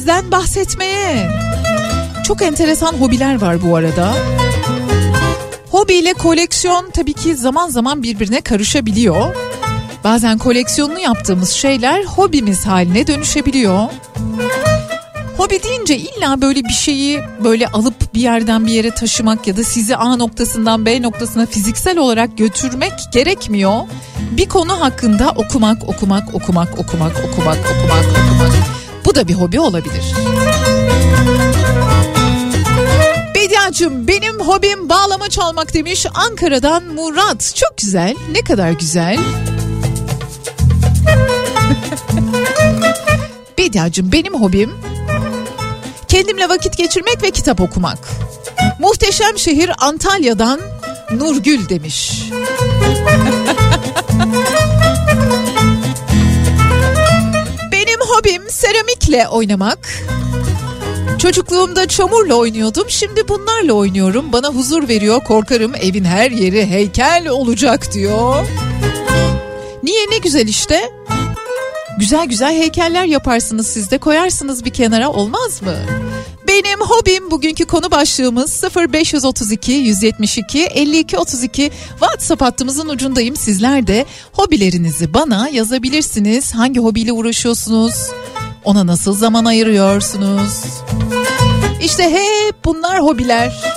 Hobilerimizden 0.04 0.30
bahsetmeye. 0.30 1.30
Çok 2.24 2.42
enteresan 2.42 2.92
hobiler 2.92 3.40
var 3.40 3.62
bu 3.62 3.76
arada. 3.76 4.14
Hobi 5.70 5.94
ile 5.94 6.12
koleksiyon 6.12 6.90
tabii 6.90 7.12
ki 7.12 7.36
zaman 7.36 7.68
zaman 7.68 8.02
birbirine 8.02 8.40
karışabiliyor. 8.40 9.34
Bazen 10.04 10.38
koleksiyonunu 10.38 10.98
yaptığımız 10.98 11.50
şeyler 11.50 12.04
hobimiz 12.04 12.66
haline 12.66 13.06
dönüşebiliyor. 13.06 13.88
Hobi 15.36 15.62
deyince 15.62 15.98
illa 15.98 16.42
böyle 16.42 16.64
bir 16.64 16.72
şeyi 16.72 17.20
böyle 17.44 17.68
alıp 17.68 18.14
bir 18.14 18.20
yerden 18.20 18.66
bir 18.66 18.72
yere 18.72 18.90
taşımak 18.90 19.46
ya 19.46 19.56
da 19.56 19.64
sizi 19.64 19.96
A 19.96 20.16
noktasından 20.16 20.86
B 20.86 21.02
noktasına 21.02 21.46
fiziksel 21.46 21.98
olarak 21.98 22.38
götürmek 22.38 22.92
gerekmiyor. 23.12 23.80
Bir 24.30 24.48
konu 24.48 24.80
hakkında 24.80 25.30
okumak, 25.30 25.88
okumak, 25.88 26.34
okumak, 26.34 26.78
okumak, 26.78 26.78
okumak, 26.78 27.12
okumak, 27.24 27.56
okumak. 27.58 28.73
Bu 29.14 29.18
da 29.18 29.29
bir 29.29 29.35
hobi 29.35 29.61
olabilir. 29.61 30.14
Bediacığım 33.35 34.09
benim 34.09 34.40
hobim 34.40 34.88
bağlama 34.88 35.29
çalmak 35.29 35.74
demiş 35.74 36.07
Ankara'dan 36.14 36.85
Murat. 36.85 37.55
Çok 37.55 37.79
güzel. 37.79 38.14
Ne 38.33 38.40
kadar 38.40 38.70
güzel. 38.70 39.18
Bediacığım 43.59 44.12
benim 44.12 44.35
hobim 44.35 44.74
kendimle 46.09 46.48
vakit 46.48 46.77
geçirmek 46.77 47.22
ve 47.22 47.31
kitap 47.31 47.61
okumak. 47.61 47.98
Muhteşem 48.79 49.38
şehir 49.38 49.70
Antalya'dan 49.79 50.61
Nurgül 51.11 51.68
demiş. 51.68 52.22
hobim 58.24 58.50
seramikle 58.50 59.28
oynamak. 59.28 59.88
Çocukluğumda 61.18 61.88
çamurla 61.88 62.34
oynuyordum. 62.34 62.84
Şimdi 62.88 63.28
bunlarla 63.28 63.72
oynuyorum. 63.72 64.32
Bana 64.32 64.48
huzur 64.48 64.88
veriyor. 64.88 65.24
Korkarım 65.24 65.74
evin 65.74 66.04
her 66.04 66.30
yeri 66.30 66.66
heykel 66.66 67.28
olacak 67.28 67.92
diyor. 67.92 68.46
Niye 69.82 70.10
ne 70.10 70.18
güzel 70.18 70.48
işte. 70.48 70.92
Güzel 71.98 72.26
güzel 72.26 72.52
heykeller 72.54 73.04
yaparsınız 73.04 73.66
siz 73.66 73.90
de 73.90 73.98
koyarsınız 73.98 74.64
bir 74.64 74.70
kenara 74.70 75.10
olmaz 75.10 75.62
mı? 75.62 75.76
Benim 76.54 76.80
hobim 76.80 77.30
bugünkü 77.30 77.64
konu 77.64 77.90
başlığımız 77.90 78.64
0532 78.76 79.72
172 79.72 80.64
52 80.64 81.18
32 81.18 81.70
WhatsApp 81.90 82.42
hattımızın 82.42 82.88
ucundayım. 82.88 83.36
Sizler 83.36 83.86
de 83.86 84.06
hobilerinizi 84.32 85.14
bana 85.14 85.48
yazabilirsiniz. 85.48 86.54
Hangi 86.54 86.80
hobiyle 86.80 87.12
uğraşıyorsunuz? 87.12 87.94
Ona 88.64 88.86
nasıl 88.86 89.14
zaman 89.14 89.44
ayırıyorsunuz? 89.44 90.64
İşte 91.82 92.10
hep 92.10 92.64
bunlar 92.64 93.02
hobiler. 93.02 93.74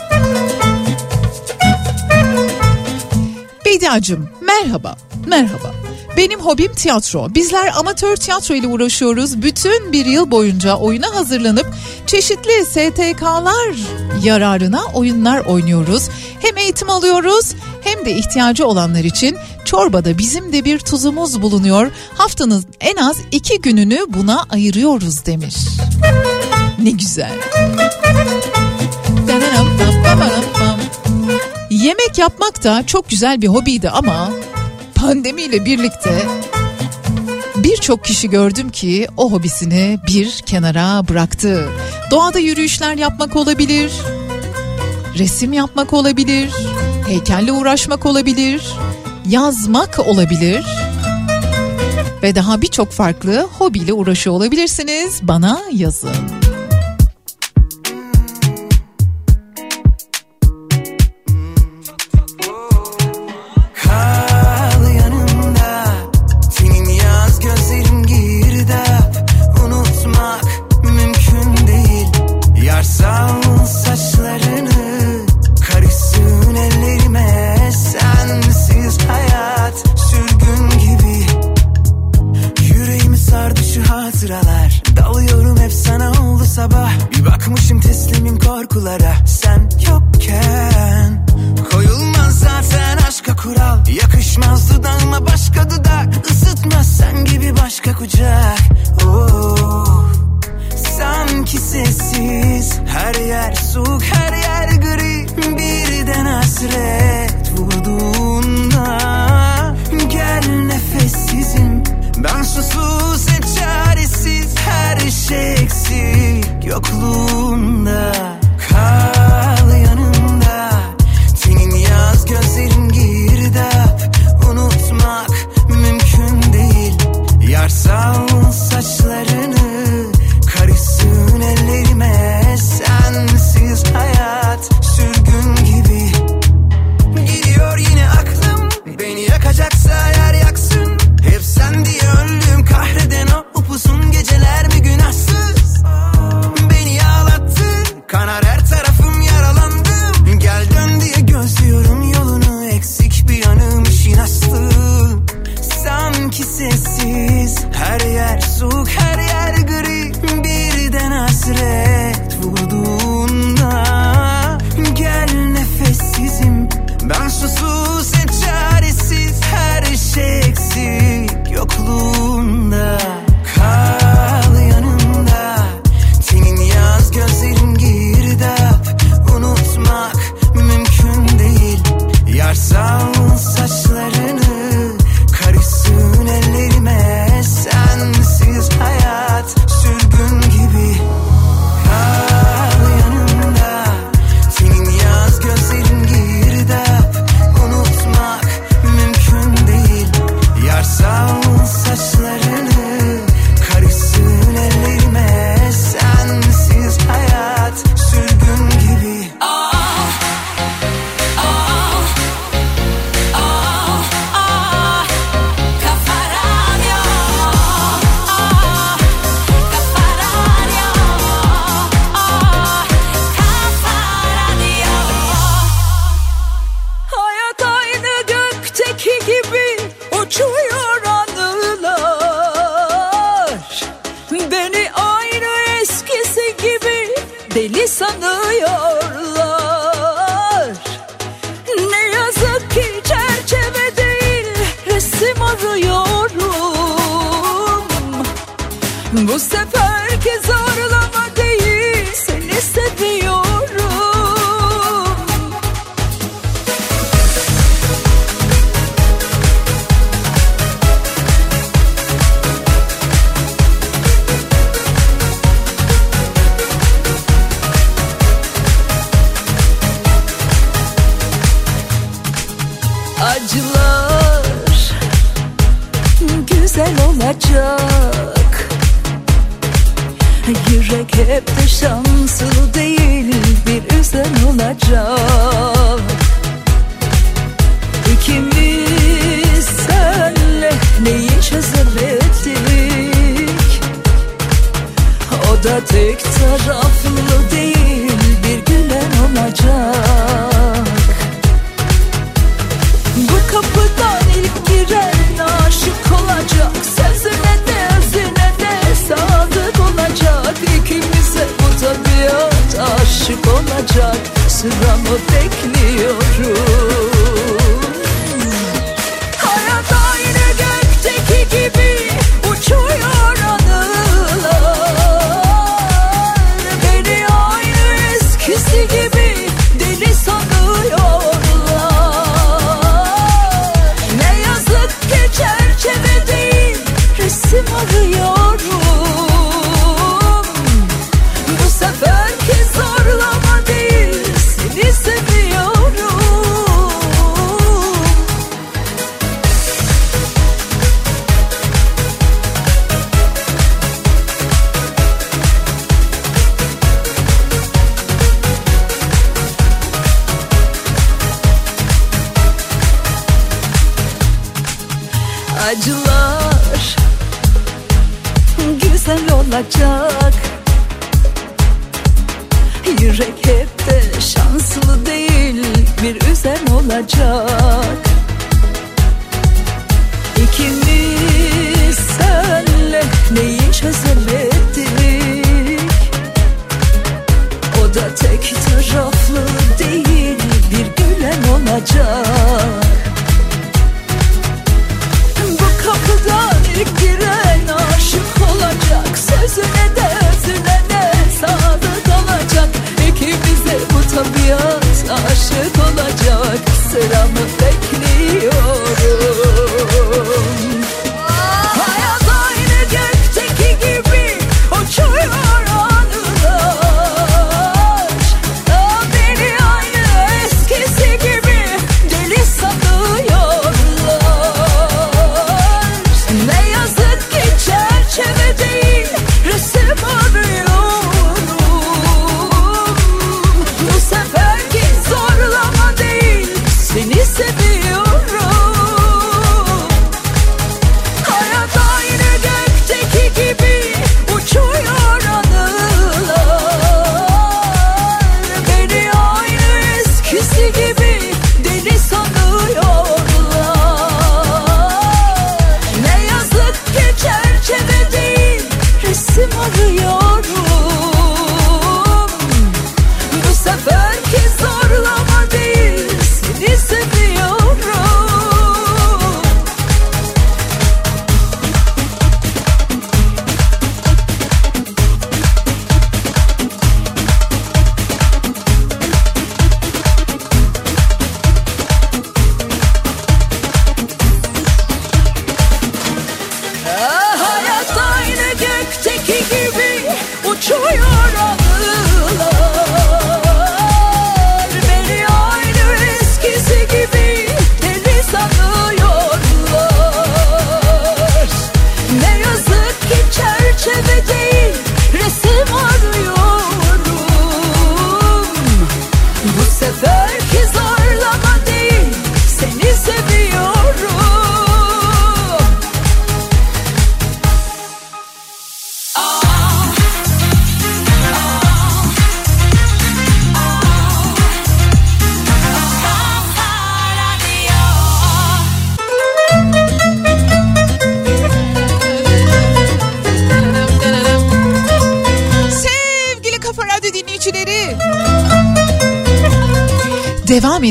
Bediacım 3.66 4.30
merhaba. 4.42 4.98
Merhaba. 5.28 5.87
Benim 6.18 6.40
hobim 6.40 6.74
tiyatro. 6.74 7.36
Bizler 7.36 7.72
amatör 7.78 8.16
tiyatro 8.16 8.56
ile 8.56 8.68
uğraşıyoruz. 8.68 9.42
Bütün 9.42 9.92
bir 9.94 10.06
yıl 10.06 10.32
boyunca 10.32 10.76
oyuna 10.76 11.16
hazırlanıp 11.16 11.68
çeşitli 12.08 12.66
STK'lar 12.66 13.76
yararına 14.24 14.82
oyunlar 14.94 15.40
oynuyoruz. 15.40 16.10
Hem 16.40 16.58
eğitim 16.58 16.90
alıyoruz 16.90 17.54
hem 17.82 18.06
de 18.06 18.12
ihtiyacı 18.12 18.68
olanlar 18.68 19.04
için 19.04 19.38
çorbada 19.66 20.18
bizim 20.18 20.54
de 20.54 20.66
bir 20.66 20.80
tuzumuz 20.80 21.42
bulunuyor. 21.42 21.92
Haftanın 22.16 22.66
en 22.80 22.96
az 22.96 23.18
iki 23.32 23.62
gününü 23.62 24.00
buna 24.10 24.46
ayırıyoruz 24.50 25.26
demiş. 25.26 25.56
Ne 26.80 26.90
güzel. 26.92 27.32
Yemek 31.70 32.18
yapmak 32.18 32.64
da 32.64 32.84
çok 32.86 33.10
güzel 33.10 33.42
bir 33.42 33.48
hobiydi 33.48 33.90
ama 33.90 34.30
pandemiyle 34.98 35.66
birlikte 35.66 36.22
birçok 37.56 38.04
kişi 38.04 38.30
gördüm 38.30 38.70
ki 38.70 39.08
o 39.18 39.32
hobisini 39.32 40.00
bir 40.08 40.32
kenara 40.32 41.08
bıraktı. 41.08 41.70
Doğada 42.12 42.40
yürüyüşler 42.40 42.98
yapmak 42.98 43.36
olabilir, 43.36 43.92
resim 45.18 45.54
yapmak 45.54 45.94
olabilir, 45.94 46.50
heykelle 47.08 47.52
uğraşmak 47.52 48.06
olabilir, 48.06 48.62
yazmak 49.30 50.00
olabilir 50.00 50.66
ve 52.24 52.36
daha 52.36 52.62
birçok 52.62 52.92
farklı 52.92 53.48
hobiyle 53.58 53.94
uğraşıyor 53.94 54.36
olabilirsiniz. 54.36 55.20
Bana 55.22 55.62
yazın. 55.72 56.47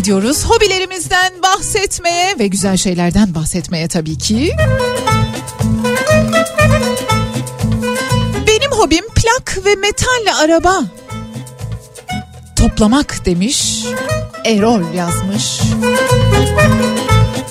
ediyoruz. 0.06 0.44
Hobilerimizden 0.44 1.32
bahsetmeye 1.42 2.38
ve 2.38 2.46
güzel 2.46 2.76
şeylerden 2.76 3.34
bahsetmeye 3.34 3.88
tabii 3.88 4.18
ki. 4.18 4.52
Benim 8.46 8.70
hobim 8.70 9.04
plak 9.08 9.58
ve 9.64 9.74
metalle 9.74 10.34
araba 10.34 10.82
toplamak 12.56 13.26
demiş. 13.26 13.84
Erol 14.44 14.94
yazmış. 14.94 15.60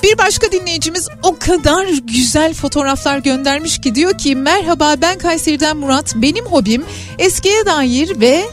Bir 0.02 0.18
başka 0.18 0.52
dinleyicimiz 0.52 1.08
o 1.22 1.38
kadar 1.38 1.86
güzel 2.04 2.54
fotoğraflar 2.54 3.18
göndermiş 3.18 3.80
ki 3.80 3.94
diyor 3.94 4.18
ki 4.18 4.36
merhaba 4.36 4.94
ben 5.02 5.18
Kayseri'den 5.18 5.76
Murat. 5.76 6.14
Benim 6.14 6.44
hobim 6.44 6.84
eskiye 7.18 7.66
dair 7.66 8.20
ve 8.20 8.44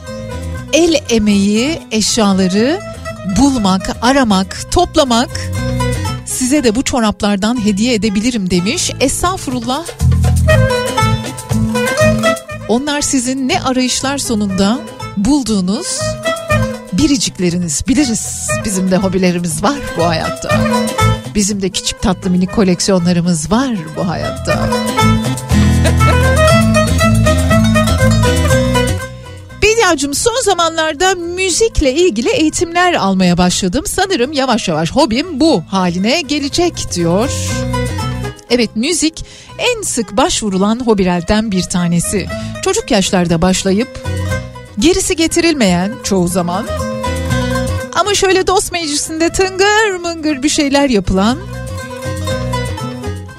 el 0.74 1.02
emeği 1.10 1.80
eşyaları 1.92 2.93
bulmak, 3.38 3.98
aramak, 4.02 4.72
toplamak. 4.72 5.30
Size 6.26 6.64
de 6.64 6.76
bu 6.76 6.84
çoraplardan 6.84 7.66
hediye 7.66 7.94
edebilirim 7.94 8.50
demiş. 8.50 8.92
Estağfurullah. 9.00 9.86
Onlar 12.68 13.02
sizin 13.02 13.48
ne 13.48 13.62
arayışlar 13.62 14.18
sonunda 14.18 14.80
bulduğunuz 15.18 16.00
biricikleriniz. 16.94 17.84
Biliriz 17.88 18.50
bizim 18.66 18.92
de 18.92 18.98
hobilerimiz 18.98 19.64
var 19.64 19.78
bu 19.98 20.06
hayatta. 20.06 20.50
Bizim 21.36 21.62
de 21.62 21.70
küçük 21.70 22.02
tatlı 22.02 22.30
mini 22.30 22.48
koleksiyonlarımız 22.48 23.52
var 23.52 23.78
bu 23.98 24.08
hayatta. 24.08 24.70
Bediacığım 29.94 30.14
son 30.14 30.42
zamanlarda 30.44 31.16
müzikle 31.16 31.94
ilgili 31.94 32.30
eğitimler 32.30 32.94
almaya 32.94 33.38
başladım. 33.38 33.84
Sanırım 33.88 34.32
yavaş 34.32 34.68
yavaş 34.68 34.92
hobim 34.92 35.40
bu 35.40 35.64
haline 35.70 36.22
gelecek 36.22 36.94
diyor. 36.96 37.30
Evet 38.50 38.70
müzik 38.76 39.26
en 39.58 39.82
sık 39.82 40.18
başvurulan 40.18 40.80
hobilerden 40.86 41.52
bir 41.52 41.64
tanesi. 41.64 42.28
Çocuk 42.64 42.92
yaşlarda 42.92 43.42
başlayıp 43.42 44.08
gerisi 44.80 45.16
getirilmeyen 45.16 45.92
çoğu 46.04 46.28
zaman 46.28 46.66
ama 47.96 48.14
şöyle 48.14 48.48
dost 48.48 48.72
meclisinde 48.72 49.30
tıngır 49.30 49.96
mıngır 50.00 50.44
bir 50.44 50.50
şeyler 50.50 50.90
yapılan 50.90 51.38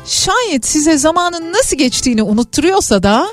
şayet 0.07 0.67
size 0.67 0.99
zamanın 0.99 1.53
nasıl 1.53 1.77
geçtiğini 1.77 2.23
unutturuyorsa 2.23 3.03
da 3.03 3.29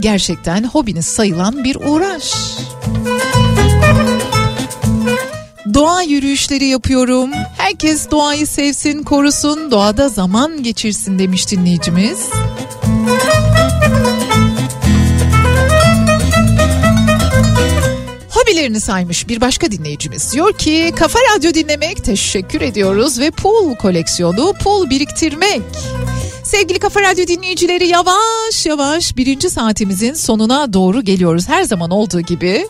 gerçekten 0.00 0.64
hobiniz 0.64 1.06
sayılan 1.06 1.64
bir 1.64 1.76
uğraş. 1.76 2.34
Doğa 5.74 6.02
yürüyüşleri 6.02 6.64
yapıyorum. 6.64 7.30
Herkes 7.56 8.10
doğayı 8.10 8.46
sevsin, 8.46 9.02
korusun, 9.02 9.70
doğada 9.70 10.08
zaman 10.08 10.62
geçirsin 10.62 11.18
demiş 11.18 11.50
dinleyicimiz. 11.50 12.18
Hobilerini 18.30 18.80
saymış 18.80 19.28
bir 19.28 19.40
başka 19.40 19.70
dinleyicimiz 19.70 20.32
diyor 20.32 20.58
ki 20.58 20.92
Kafa 20.96 21.18
Radyo 21.18 21.54
dinlemek 21.54 22.04
teşekkür 22.04 22.60
ediyoruz 22.60 23.20
ve 23.20 23.30
pool 23.30 23.74
koleksiyonu 23.74 24.54
pool 24.64 24.90
biriktirmek. 24.90 25.62
Sevgili 26.46 26.78
Kafa 26.78 27.00
Radyo 27.02 27.26
dinleyicileri 27.26 27.88
yavaş 27.88 28.66
yavaş 28.66 29.16
birinci 29.16 29.50
saatimizin 29.50 30.14
sonuna 30.14 30.72
doğru 30.72 31.02
geliyoruz. 31.02 31.48
Her 31.48 31.62
zaman 31.62 31.90
olduğu 31.90 32.20
gibi 32.20 32.68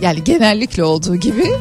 yani 0.00 0.24
genellikle 0.24 0.84
olduğu 0.84 1.16
gibi 1.16 1.52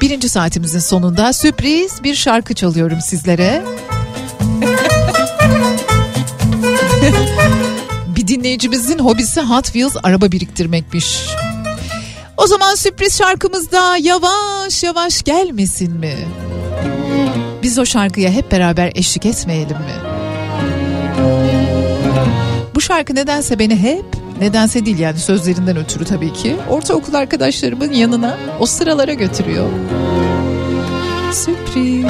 birinci 0.00 0.28
saatimizin 0.28 0.78
sonunda 0.78 1.32
sürpriz 1.32 2.02
bir 2.04 2.14
şarkı 2.14 2.54
çalıyorum 2.54 3.00
sizlere. 3.00 3.64
bir 8.16 8.28
dinleyicimizin 8.28 8.98
hobisi 8.98 9.40
Hot 9.40 9.64
Wheels 9.64 9.96
araba 10.02 10.32
biriktirmekmiş. 10.32 11.20
O 12.36 12.46
zaman 12.46 12.74
sürpriz 12.74 13.18
şarkımız 13.18 13.72
da 13.72 13.96
yavaş 13.96 14.82
yavaş 14.82 15.22
gelmesin 15.22 15.92
mi? 15.92 16.16
Biz 17.62 17.78
o 17.78 17.86
şarkıya 17.86 18.30
hep 18.30 18.52
beraber 18.52 18.92
eşlik 18.94 19.26
etmeyelim 19.26 19.76
mi? 19.76 19.94
Bu 22.74 22.80
şarkı 22.80 23.14
nedense 23.14 23.58
beni 23.58 23.76
hep, 23.76 24.04
nedense 24.40 24.86
değil 24.86 24.98
yani 24.98 25.18
sözlerinden 25.18 25.76
ötürü 25.76 26.04
tabii 26.04 26.32
ki, 26.32 26.56
ortaokul 26.68 27.14
arkadaşlarımın 27.14 27.92
yanına 27.92 28.38
o 28.60 28.66
sıralara 28.66 29.12
götürüyor. 29.12 29.68
Sürpriz. 31.32 32.04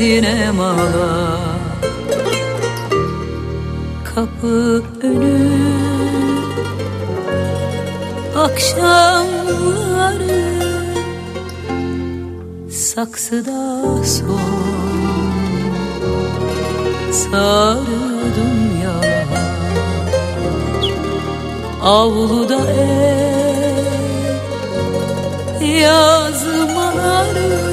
Sinemalar. 0.00 1.60
Kapı 4.14 4.82
önü. 5.02 5.50
Akşamları. 8.36 10.40
Saksıda 12.70 13.84
son. 14.04 14.40
Sarı 17.12 18.00
dünyalar 18.36 19.26
avluda 21.82 22.70
ev 22.70 23.84
yazmaları 25.62 27.69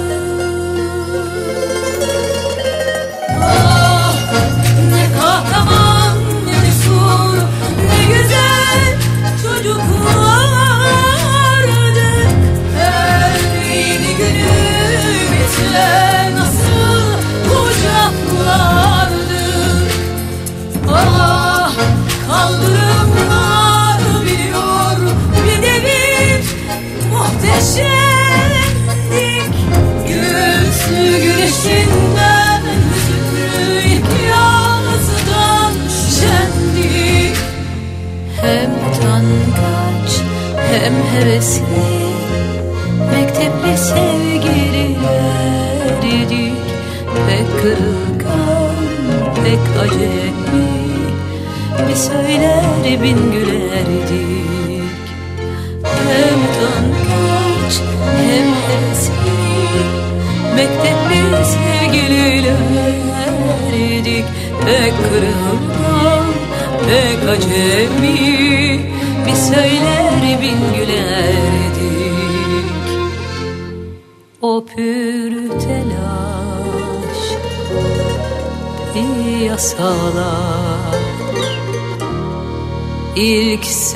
hem 40.87 40.95
hevesli 41.13 41.87
Mektepli 43.11 43.73
sevgililerdik 43.77 46.57
Pek 47.27 47.47
kırılgan 47.61 48.75
pek 49.43 49.63
acemi. 49.81 50.67
Bir 51.89 51.95
söyler 51.95 53.03
bin 53.03 53.19
gülerdik 53.31 53.36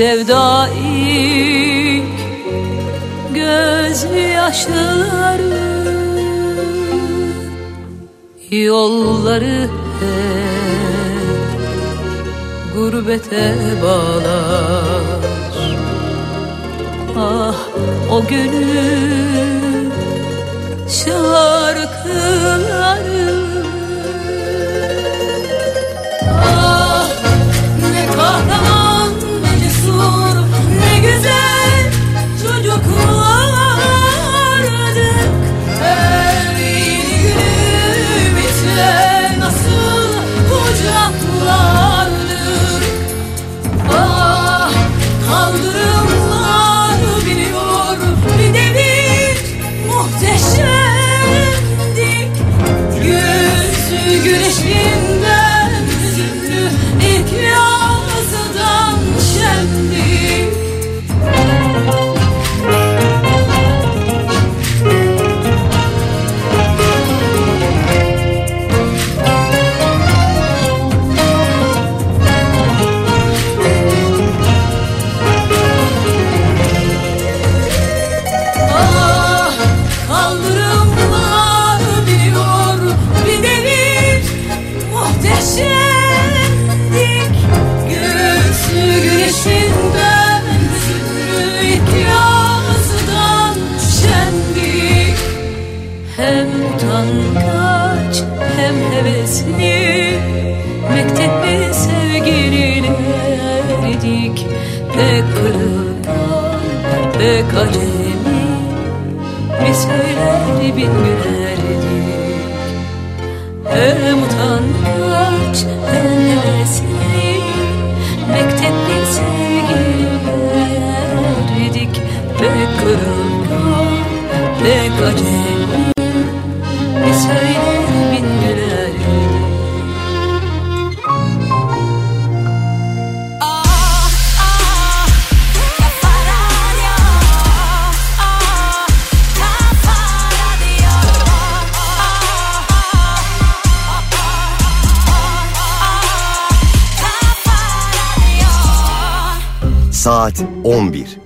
İlk 0.02 0.08
sevda 0.08 0.68
ilk 0.68 2.04
gözyaşları 3.34 4.82
Yolları 8.52 9.62
hep 9.62 9.70
gurbete 12.76 13.56
bağlar. 13.84 15.22
Ah 17.18 17.56
o 18.12 18.28
günün 18.28 19.92
şarkıları 20.90 21.51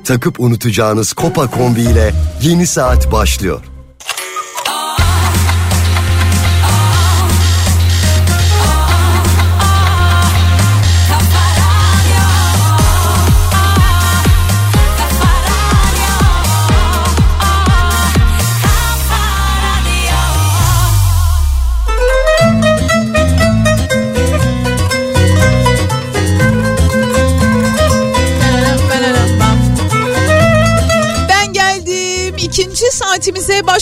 Takıp 0.05 0.39
unutacağınız 0.39 1.13
Kopa 1.13 1.47
kombi 1.47 1.81
ile 1.81 2.13
yeni 2.41 2.67
saat 2.67 3.11
başlıyor. 3.11 3.74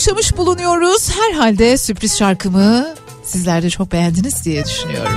Başlamış 0.04 0.38
bulunuyoruz. 0.38 1.10
Herhalde 1.10 1.78
sürpriz 1.78 2.18
şarkımı 2.18 2.88
sizler 3.24 3.64
de 3.64 3.70
çok 3.70 3.92
beğendiniz 3.92 4.46
diye 4.46 4.66
düşünüyorum. 4.66 5.12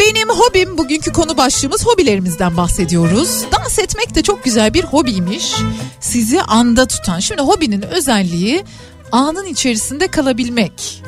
Benim 0.00 0.28
hobim 0.28 0.78
bugünkü 0.78 1.12
konu 1.12 1.36
başlığımız 1.36 1.86
hobilerimizden 1.86 2.56
bahsediyoruz. 2.56 3.44
Dans 3.52 3.78
etmek 3.78 4.14
de 4.14 4.22
çok 4.22 4.44
güzel 4.44 4.74
bir 4.74 4.84
hobiymiş. 4.84 5.54
Sizi 6.00 6.42
anda 6.42 6.86
tutan. 6.86 7.20
Şimdi 7.20 7.42
hobinin 7.42 7.82
özelliği 7.82 8.64
anın 9.12 9.46
içerisinde 9.46 10.08
kalabilmek 10.08 10.99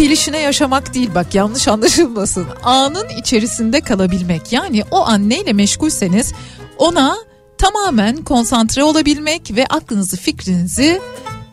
gelişine 0.00 0.38
yaşamak 0.38 0.94
değil 0.94 1.10
bak 1.14 1.34
yanlış 1.34 1.68
anlaşılmasın. 1.68 2.46
Anın 2.62 3.08
içerisinde 3.08 3.80
kalabilmek. 3.80 4.52
Yani 4.52 4.82
o 4.90 5.06
an 5.06 5.28
neyle 5.28 5.52
meşgulseniz 5.52 6.32
ona 6.78 7.16
tamamen 7.58 8.16
konsantre 8.16 8.84
olabilmek 8.84 9.56
ve 9.56 9.66
aklınızı 9.66 10.16
fikrinizi 10.16 11.00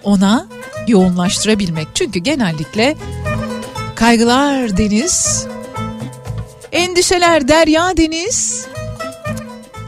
ona 0.03 0.47
yoğunlaştırabilmek. 0.87 1.87
Çünkü 1.93 2.19
genellikle 2.19 2.95
kaygılar 3.95 4.77
deniz, 4.77 5.45
endişeler 6.71 7.47
derya 7.47 7.97
deniz. 7.97 8.65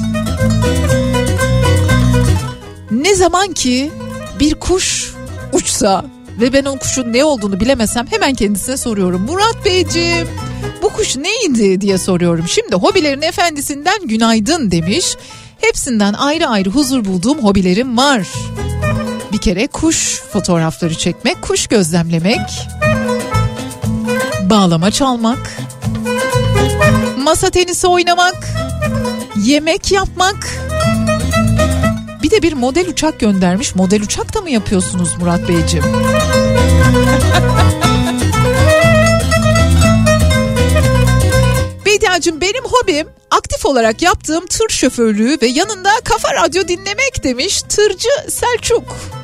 Ne 2.91 3.16
zaman 3.16 3.53
ki 3.53 3.91
bir 4.39 4.53
kuş 4.53 5.14
uçsa 5.53 6.05
ve 6.41 6.53
ben 6.53 6.66
o 6.66 6.78
kuşun 6.78 7.14
ne 7.14 7.24
olduğunu 7.24 7.59
bilemesem 7.59 8.05
hemen 8.09 8.34
kendisine 8.34 8.78
soruyorum. 8.78 9.22
Murat 9.22 9.66
Beyciğim 9.66 10.28
bu 10.82 10.89
kuş 10.89 11.18
neydi 11.18 11.82
diye 11.82 11.97
soruyorum. 11.97 12.45
Şimdi 12.47 12.76
hobilerin 12.76 13.22
efendisinden 13.22 14.07
günaydın 14.07 14.72
demiş. 14.72 15.16
Hepsinden 15.62 16.14
ayrı 16.14 16.47
ayrı 16.47 16.70
huzur 16.70 17.05
bulduğum 17.05 17.43
hobilerim 17.43 17.97
var. 17.97 18.28
Kere 19.41 19.67
kuş 19.67 20.21
fotoğrafları 20.21 20.97
çekmek, 20.97 21.41
kuş 21.41 21.67
gözlemlemek, 21.67 22.39
bağlama 24.43 24.91
çalmak, 24.91 25.57
masa 27.17 27.49
tenisi 27.49 27.87
oynamak, 27.87 28.47
yemek 29.43 29.91
yapmak, 29.91 30.47
bir 32.23 32.31
de 32.31 32.41
bir 32.41 32.53
model 32.53 32.87
uçak 32.87 33.19
göndermiş. 33.19 33.75
Model 33.75 34.01
uçak 34.01 34.33
da 34.33 34.41
mı 34.41 34.49
yapıyorsunuz 34.49 35.17
Murat 35.19 35.49
Beyciğim? 35.49 35.85
Bediacığım 41.85 42.41
benim 42.41 42.63
hobim 42.63 43.07
aktif 43.31 43.65
olarak 43.65 44.01
yaptığım 44.01 44.47
tır 44.47 44.69
şoförlüğü 44.69 45.37
ve 45.41 45.47
yanında 45.47 45.89
kafa 46.03 46.33
radyo 46.33 46.67
dinlemek 46.67 47.23
demiş 47.23 47.61
tırcı 47.61 48.09
Selçuk. 48.29 49.20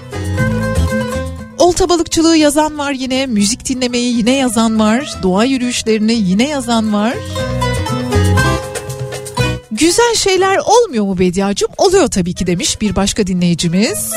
Olta 1.57 1.89
balıkçılığı 1.89 2.37
yazan 2.37 2.77
var 2.77 2.91
yine, 2.91 3.25
müzik 3.25 3.69
dinlemeyi 3.69 4.17
yine 4.17 4.35
yazan 4.35 4.79
var, 4.79 5.13
doğa 5.23 5.43
yürüyüşlerini 5.43 6.13
yine 6.13 6.47
yazan 6.47 6.93
var. 6.93 7.13
Güzel 9.71 10.15
şeyler 10.15 10.57
olmuyor 10.57 11.05
mu 11.05 11.19
Bediacığım? 11.19 11.69
Oluyor 11.77 12.07
tabii 12.07 12.33
ki 12.33 12.47
demiş 12.47 12.81
bir 12.81 12.95
başka 12.95 13.27
dinleyicimiz. 13.27 14.11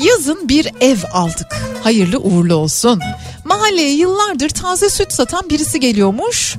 Yazın 0.00 0.48
bir 0.48 0.68
ev 0.80 0.98
aldık. 1.12 1.56
Hayırlı 1.82 2.18
uğurlu 2.18 2.54
olsun. 2.54 3.00
Mahalleye 3.44 3.94
yıllardır 3.94 4.48
taze 4.48 4.90
süt 4.90 5.12
satan 5.12 5.50
birisi 5.50 5.80
geliyormuş. 5.80 6.56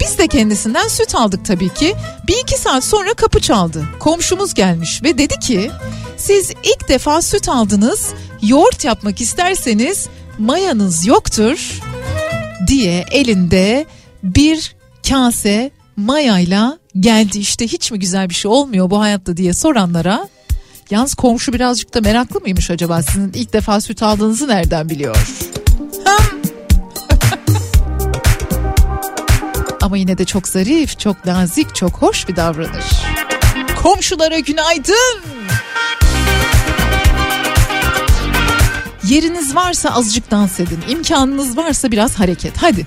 Biz 0.00 0.18
de 0.18 0.28
kendisinden 0.28 0.88
süt 0.88 1.14
aldık 1.14 1.44
tabii 1.44 1.74
ki. 1.74 1.94
Bir 2.26 2.36
iki 2.42 2.58
saat 2.58 2.84
sonra 2.84 3.14
kapı 3.14 3.40
çaldı. 3.40 3.84
Komşumuz 4.00 4.54
gelmiş 4.54 5.02
ve 5.02 5.18
dedi 5.18 5.38
ki 5.38 5.70
siz 6.16 6.50
ilk 6.50 6.88
defa 6.88 7.22
süt 7.22 7.48
aldınız. 7.48 8.08
Yoğurt 8.42 8.84
yapmak 8.84 9.20
isterseniz 9.20 10.08
mayanız 10.38 11.06
yoktur 11.06 11.80
diye 12.66 13.04
elinde 13.10 13.86
bir 14.22 14.76
kase 15.08 15.70
mayayla 15.96 16.78
geldi 17.00 17.38
işte 17.38 17.66
hiç 17.66 17.92
mi 17.92 17.98
güzel 17.98 18.28
bir 18.28 18.34
şey 18.34 18.50
olmuyor 18.50 18.90
bu 18.90 19.00
hayatta 19.00 19.36
diye 19.36 19.54
soranlara 19.54 20.28
Yalnız 20.90 21.14
komşu 21.14 21.52
birazcık 21.52 21.94
da 21.94 22.00
meraklı 22.00 22.40
mıymış 22.40 22.70
acaba 22.70 23.02
sizin 23.02 23.32
ilk 23.32 23.52
defa 23.52 23.80
süt 23.80 24.02
aldığınızı 24.02 24.48
nereden 24.48 24.90
biliyor? 24.90 25.16
Ama 29.82 29.96
yine 29.96 30.18
de 30.18 30.24
çok 30.24 30.48
zarif, 30.48 30.98
çok 30.98 31.24
nazik, 31.24 31.74
çok 31.74 31.92
hoş 31.92 32.28
bir 32.28 32.36
davranış. 32.36 32.86
Komşulara 33.82 34.38
günaydın. 34.38 35.20
Yeriniz 39.04 39.54
varsa 39.54 39.90
azıcık 39.90 40.30
dans 40.30 40.60
edin. 40.60 40.78
İmkanınız 40.88 41.56
varsa 41.56 41.92
biraz 41.92 42.14
hareket. 42.14 42.52
Hadi. 42.56 42.86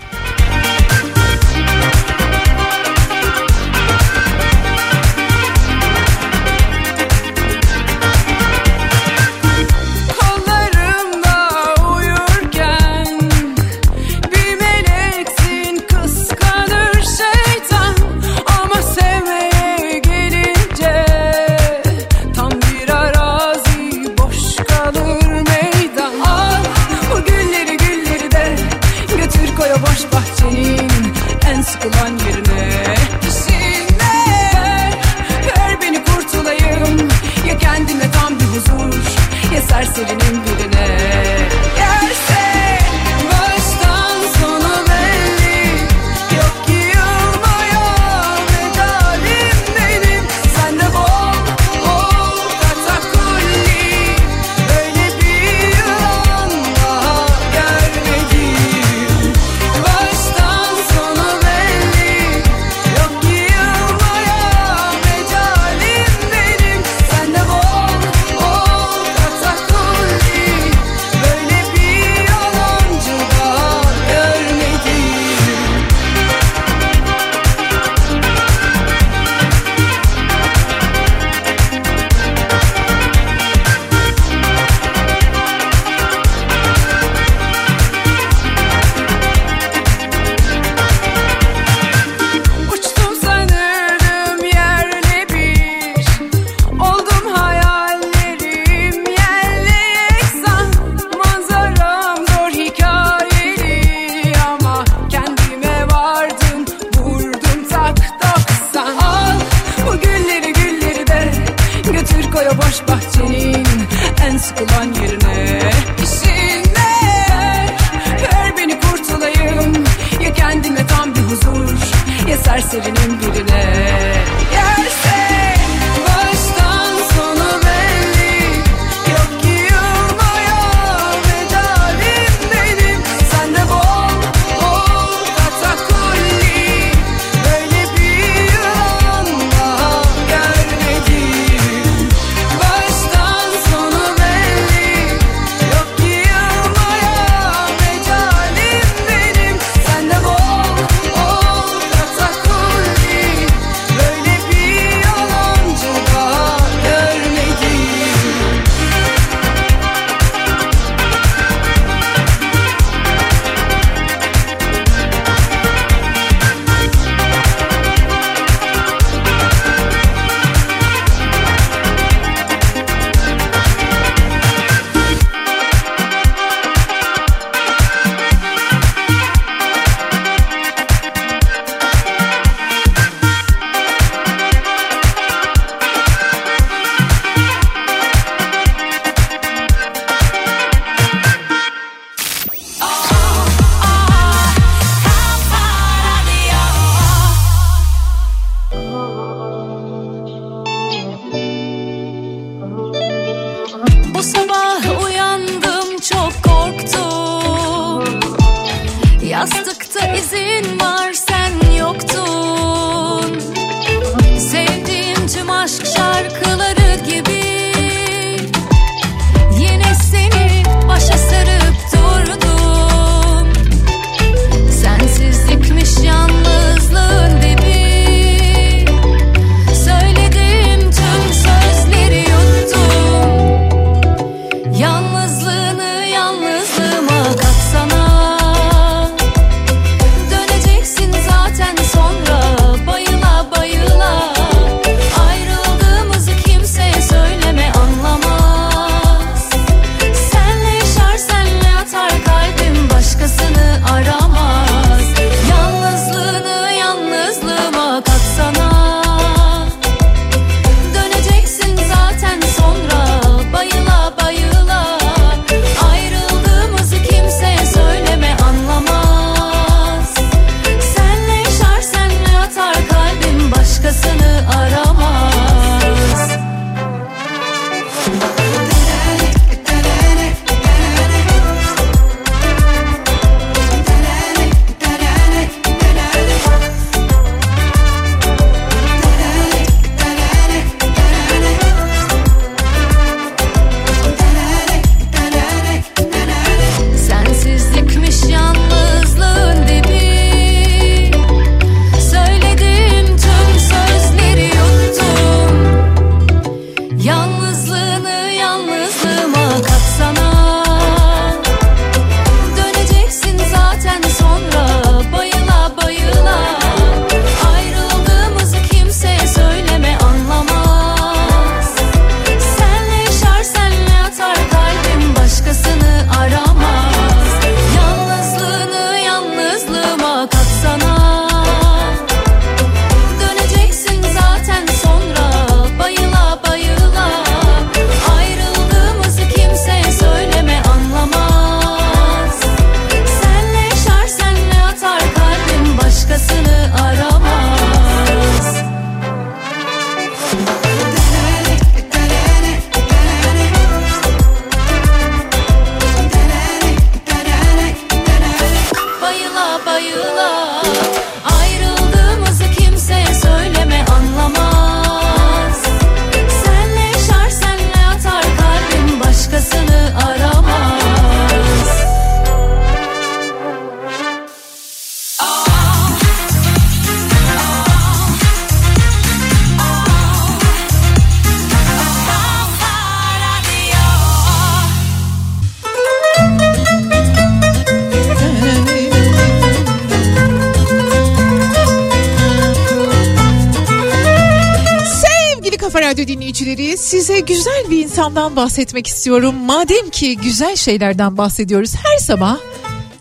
Size 397.14 397.26
güzel 397.26 397.70
bir 397.70 397.84
insandan 397.84 398.36
bahsetmek 398.36 398.88
istiyorum. 398.88 399.36
Madem 399.36 399.90
ki 399.90 400.18
güzel 400.18 400.56
şeylerden 400.56 401.18
bahsediyoruz 401.18 401.76
her 401.76 401.98
sabah 401.98 402.38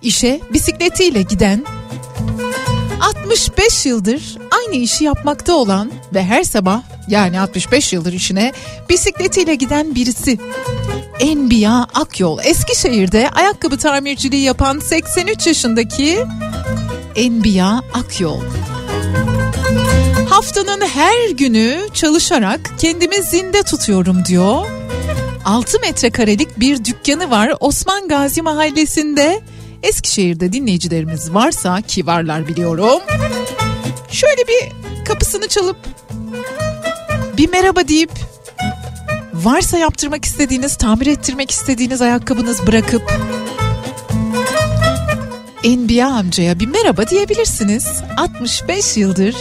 işe 0.02 0.40
bisikletiyle 0.52 1.22
giden 1.22 1.64
65 3.00 3.86
yıldır 3.86 4.38
aynı 4.50 4.74
işi 4.74 5.04
yapmakta 5.04 5.54
olan 5.54 5.92
ve 6.14 6.24
her 6.24 6.42
sabah 6.42 6.82
yani 7.08 7.40
65 7.40 7.92
yıldır 7.92 8.12
işine 8.12 8.52
bisikletiyle 8.88 9.54
giden 9.54 9.94
birisi. 9.94 10.38
Enbiya 11.20 11.86
Akyol 11.94 12.38
Eskişehir'de 12.44 13.30
ayakkabı 13.30 13.78
tamirciliği 13.78 14.42
yapan 14.42 14.78
83 14.78 15.46
yaşındaki 15.46 16.18
Enbiya 17.16 17.82
Akyol. 17.94 18.40
Haftanın 20.33 20.80
her 20.80 21.30
günü 21.30 21.87
çalışarak 21.95 22.61
kendimi 22.78 23.22
zinde 23.22 23.62
tutuyorum 23.62 24.24
diyor. 24.24 24.66
6 25.45 25.80
metrekarelik 25.80 26.61
bir 26.61 26.85
dükkanı 26.85 27.30
var 27.30 27.53
Osman 27.61 28.09
Gazi 28.09 28.43
Mahallesi'nde. 28.43 29.41
Eskişehir'de 29.83 30.53
dinleyicilerimiz 30.53 31.35
varsa 31.35 31.83
ki 31.83 32.07
varlar 32.07 32.49
biliyorum. 32.49 33.03
Şöyle 34.11 34.43
bir 34.49 34.72
kapısını 35.05 35.49
çalıp 35.49 35.76
bir 37.37 37.51
merhaba 37.51 37.89
deyip 37.89 38.11
varsa 39.35 39.78
yaptırmak 39.78 40.24
istediğiniz, 40.24 40.76
tamir 40.76 41.07
ettirmek 41.07 41.51
istediğiniz 41.51 42.03
ayakkabınız 42.03 42.66
bırakıp 42.66 43.12
Enbiya 45.64 46.09
amcaya 46.09 46.61
bir 46.61 46.66
merhaba 46.66 47.09
diyebilirsiniz. 47.09 47.87
65 48.16 48.97
yıldır 48.97 49.35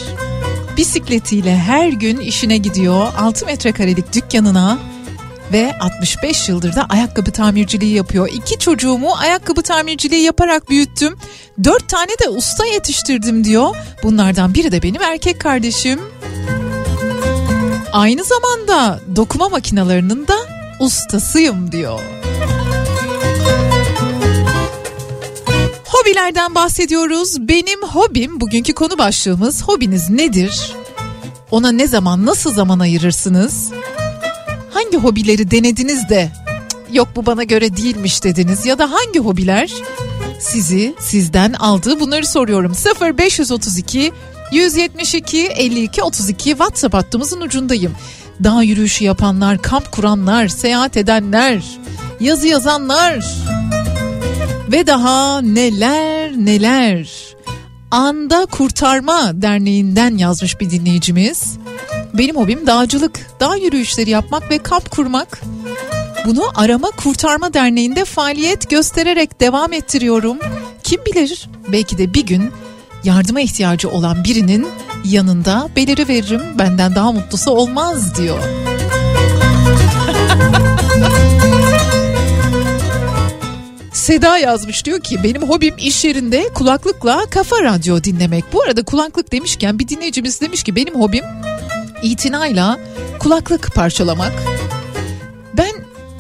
bisikletiyle 0.78 1.58
her 1.58 1.90
gün 1.90 2.18
işine 2.18 2.58
gidiyor. 2.58 3.08
6 3.18 3.46
metrekarelik 3.46 4.14
dükkanına 4.14 4.78
ve 5.54 5.74
65 5.80 6.50
yıldır 6.50 6.76
da 6.76 6.86
ayakkabı 6.90 7.32
tamirciliği 7.32 7.96
yapıyor. 7.96 8.30
İki 8.34 8.60
çocuğumu 8.60 9.16
ayakkabı 9.16 9.62
tamirciliği 9.62 10.24
yaparak 10.24 10.70
büyüttüm. 10.70 11.18
Dört 11.64 11.90
tane 11.90 12.12
de 12.24 12.30
usta 12.30 12.66
yetiştirdim 12.66 13.44
diyor. 13.44 13.76
Bunlardan 14.04 14.54
biri 14.54 14.72
de 14.72 14.84
benim 14.84 15.02
erkek 15.02 15.40
kardeşim. 15.40 16.00
Aynı 17.94 18.24
zamanda 18.24 19.00
dokuma 19.16 19.50
makinalarının 19.50 20.28
da 20.28 20.36
ustasıyım 20.80 21.72
diyor. 21.72 22.00
Hobilerden 26.02 26.56
bahsediyoruz. 26.56 27.48
Benim 27.48 27.84
hobim 27.84 28.42
bugünkü 28.42 28.74
konu 28.74 28.98
başlığımız 28.98 29.64
hobiniz 29.64 30.10
nedir? 30.10 30.74
Ona 31.52 31.72
ne 31.72 31.88
zaman 31.88 32.26
nasıl 32.26 32.54
zaman 32.54 32.80
ayırırsınız? 32.80 33.70
Hangi 34.74 34.98
hobileri 34.98 35.52
denediniz 35.52 36.10
de 36.10 36.32
"Cık, 36.88 36.96
yok 36.96 37.08
bu 37.16 37.26
bana 37.26 37.44
göre 37.44 37.78
değilmiş 37.78 38.24
dediniz 38.24 38.66
ya 38.66 38.80
da 38.80 38.92
hangi 38.92 39.20
hobiler 39.20 39.72
sizi 40.40 40.96
sizden 41.00 41.54
aldı 41.54 42.00
bunları 42.00 42.26
soruyorum. 42.26 42.74
0532 43.18 44.12
172 44.52 45.48
52 45.48 46.04
32 46.04 46.50
WhatsApp 46.50 46.94
hattımızın 46.94 47.42
ucundayım. 47.42 47.96
Dağ 48.44 48.62
yürüyüşü 48.64 49.04
yapanlar, 49.04 49.62
kamp 49.62 49.92
kuranlar, 49.92 50.48
seyahat 50.48 50.98
edenler, 50.98 51.64
yazı 52.20 52.48
yazanlar 52.48 53.26
ve 54.72 54.88
daha 54.88 55.42
neler 55.42 56.32
neler. 56.32 57.10
Anda 57.92 58.46
Kurtarma 58.46 59.32
Derneği'nden 59.42 60.18
yazmış 60.18 60.60
bir 60.60 60.70
dinleyicimiz. 60.70 61.58
Benim 62.14 62.36
hobim 62.36 62.68
dağcılık, 62.68 63.20
dağ 63.40 63.56
yürüyüşleri 63.56 64.10
yapmak 64.10 64.52
ve 64.52 64.58
kamp 64.58 64.92
kurmak. 64.92 65.42
Bunu 66.26 66.44
Arama 66.56 66.92
Kurtarma 66.92 67.54
Derneği'nde 67.54 68.06
faaliyet 68.06 68.70
göstererek 68.70 69.40
devam 69.40 69.74
ettiriyorum. 69.74 70.38
Kim 70.84 71.06
bilir 71.06 71.50
belki 71.72 71.98
de 71.98 72.14
bir 72.14 72.26
gün 72.26 72.52
yardıma 73.04 73.42
ihtiyacı 73.42 73.90
olan 73.90 74.24
birinin 74.24 74.68
yanında 75.06 75.70
beliri 75.76 76.08
veririm. 76.08 76.42
Benden 76.60 76.96
daha 76.96 77.12
mutlusu 77.12 77.52
olmaz 77.52 78.18
diyor. 78.18 78.40
Seda 84.12 84.38
yazmış 84.38 84.86
diyor 84.86 85.00
ki 85.00 85.24
benim 85.24 85.42
hobim 85.42 85.74
iş 85.78 86.06
yerinde 86.06 86.50
kulaklıkla 86.54 87.26
kafa 87.30 87.64
radyo 87.64 88.04
dinlemek. 88.04 88.44
Bu 88.54 88.64
arada 88.64 88.84
kulaklık 88.84 89.32
demişken 89.32 89.80
bir 89.80 89.88
dinleyicimiz 89.88 90.42
demiş 90.42 90.64
ki 90.64 90.76
benim 90.76 91.02
hobim 91.02 91.24
itinayla 92.04 92.80
kulaklık 93.20 93.76
parçalamak. 93.76 94.34
Ben 95.58 95.72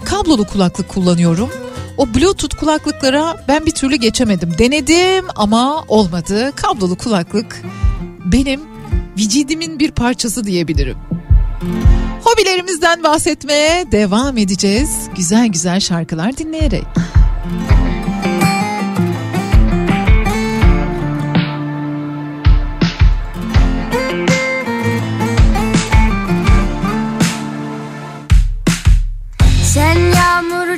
kablolu 0.06 0.48
kulaklık 0.48 0.89
kullanıyorum. 0.89 1.50
O 1.98 2.14
bluetooth 2.14 2.56
kulaklıklara 2.60 3.46
ben 3.48 3.66
bir 3.66 3.72
türlü 3.72 3.96
geçemedim. 3.96 4.56
Denedim 4.58 5.26
ama 5.36 5.86
olmadı. 5.88 6.52
Kablolu 6.56 6.96
kulaklık 6.96 7.62
benim 8.26 8.62
vicidimin 9.18 9.80
bir 9.80 9.92
parçası 9.92 10.44
diyebilirim. 10.44 10.98
Hobilerimizden 12.24 13.04
bahsetmeye 13.04 13.92
devam 13.92 14.38
edeceğiz. 14.38 14.89
Güzel 15.16 15.48
güzel 15.48 15.80
şarkılar 15.80 16.38
dinleyerek. 16.38 16.86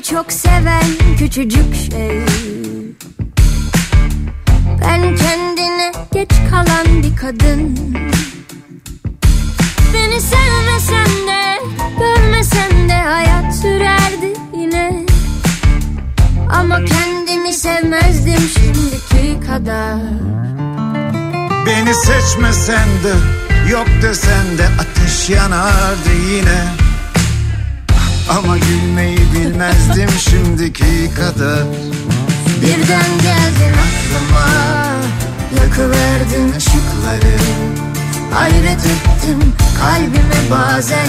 Çok 0.09 0.31
seven 0.31 0.83
küçücük 1.17 1.75
şey. 1.75 2.19
Ben 4.81 5.15
kendine 5.15 5.91
geç 6.13 6.29
kalan 6.49 7.03
bir 7.03 7.15
kadın. 7.15 7.77
Beni 9.93 10.21
sevmesen 10.21 11.27
de 11.27 11.59
görmesen 11.99 12.89
de 12.89 12.93
hayat 12.93 13.55
sürerdi 13.55 14.33
yine. 14.57 15.05
Ama 16.49 16.85
kendimi 16.85 17.53
sevmezdim 17.53 18.49
şimdiki 18.53 19.47
kadar. 19.47 19.99
Beni 21.65 21.93
seçmesen 21.93 22.87
de 23.03 23.13
yok 23.71 23.87
desen 24.01 24.57
de 24.57 24.65
ateş 24.79 25.29
yanardı 25.29 26.09
yine 26.31 26.83
Ama 28.29 28.57
gülmeyi 28.57 29.19
bilmezdim 29.33 30.09
şimdiki 30.09 31.11
kadar. 31.15 31.63
Birden 32.61 33.11
geldin 33.21 33.73
aklıma 33.85 34.47
Yakıverdin 35.59 36.53
ışıkları. 36.57 37.37
Hayret 38.33 38.85
ettim 38.85 39.53
kalbime 39.79 40.51
bazen 40.51 41.07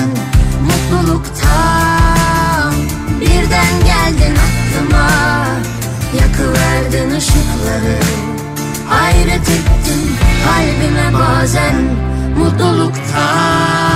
Mutluluktan. 0.63 2.75
Birden 3.21 3.75
geldin 3.85 4.37
aklıma 4.37 5.11
Yakıverdin 6.21 7.11
ışıkları. 7.17 7.99
Hayret 8.89 9.49
ettim 9.49 10.03
kalbime 10.45 11.19
bazen 11.19 11.75
Mutluluktan 12.39 13.94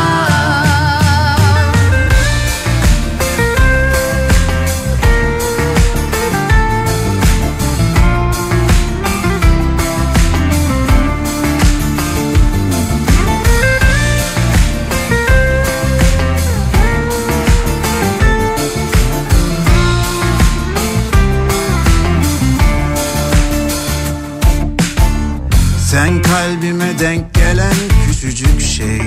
şey. 28.78 29.00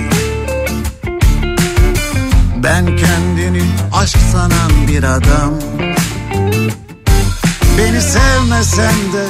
Ben 2.62 2.86
kendini 2.96 3.62
aşk 3.92 4.18
sanan 4.32 4.88
bir 4.88 5.02
adam. 5.02 5.54
Beni 7.78 8.00
sevmesen 8.00 8.94
de 9.12 9.26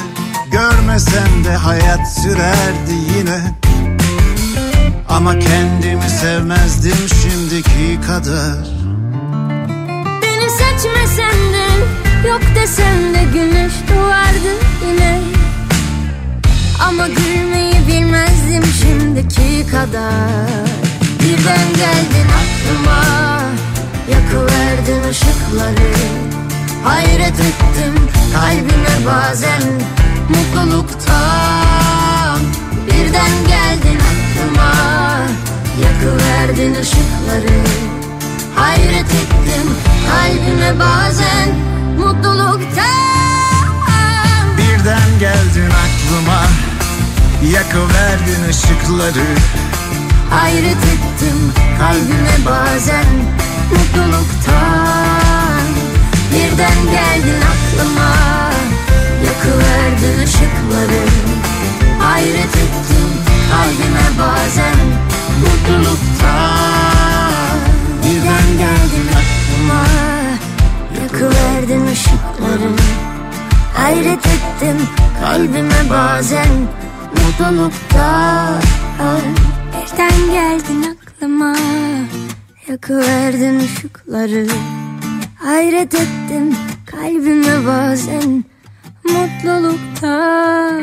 görmesen 0.51 1.43
de 1.45 1.55
hayat 1.55 2.13
sürerdi 2.21 2.93
yine. 3.17 3.41
Ama 5.09 5.39
kendimi 5.39 6.09
sevmezdim 6.21 7.07
şimdiki 7.21 8.01
kadar. 8.07 8.67
Beni 10.21 10.49
seçmesen 10.49 11.53
de 11.53 11.67
yok 12.27 12.41
desen 12.55 13.13
de 13.13 13.23
güneş 13.33 13.73
doğardı 13.89 14.53
yine 14.87 15.32
Ama 16.87 17.07
gülmeyi 17.07 17.87
bilmezdim 17.87 18.63
şimdiki 18.81 19.67
kadar. 19.71 20.67
Birden 21.19 21.67
geldin 21.75 22.29
aklıma 22.41 23.03
Yakıverdin 24.11 25.09
ışıkları. 25.09 25.93
Hayret 26.83 27.39
ettim 27.39 27.95
kalbime 28.33 29.05
bazen 29.07 29.61
Mutluluktan. 30.29 31.13
Birden 32.87 33.31
geldin 33.47 33.99
aklıma 33.99 34.73
Yakıverdin 35.83 36.75
ışıkları. 36.81 37.59
Hayret 38.55 39.11
ettim 39.11 39.67
kalbime 40.09 40.79
bazen 40.79 41.49
Mutluluktan 41.97 42.72
Yakıverdin 47.53 48.43
ışıkları. 48.49 49.27
Hayret 50.29 50.83
ettim 50.93 51.53
kalbime 51.79 52.45
bazen 52.45 53.05
mutluluktan. 53.71 55.65
Birden 56.31 56.79
geldin 56.91 57.41
aklıma 57.53 58.13
Yakıverdin 59.25 60.23
ışıkları. 60.23 61.03
Hayret 61.99 62.55
ettim 62.55 63.09
kalbime 63.51 64.07
bazen 64.19 64.77
mutluluktan. 65.41 66.37
Birden 68.03 68.47
geldin 68.57 69.07
aklıma 69.21 69.83
Yakıverdin 71.01 71.87
ışıkları. 71.87 72.71
Hayret 73.73 74.25
ettim 74.27 74.77
kalbime 75.21 75.89
bazen 75.89 76.49
mutluluktan 77.15 78.61
Birden 80.03 80.31
geldin 80.31 80.85
aklıma. 80.95 81.55
Yakıverdin 82.67 83.59
ışıkları. 83.59 84.47
Hayret 85.35 85.93
ettim 85.93 86.55
kalbime 86.85 87.67
bazen. 87.67 88.43
Mutluluktan 89.03 90.81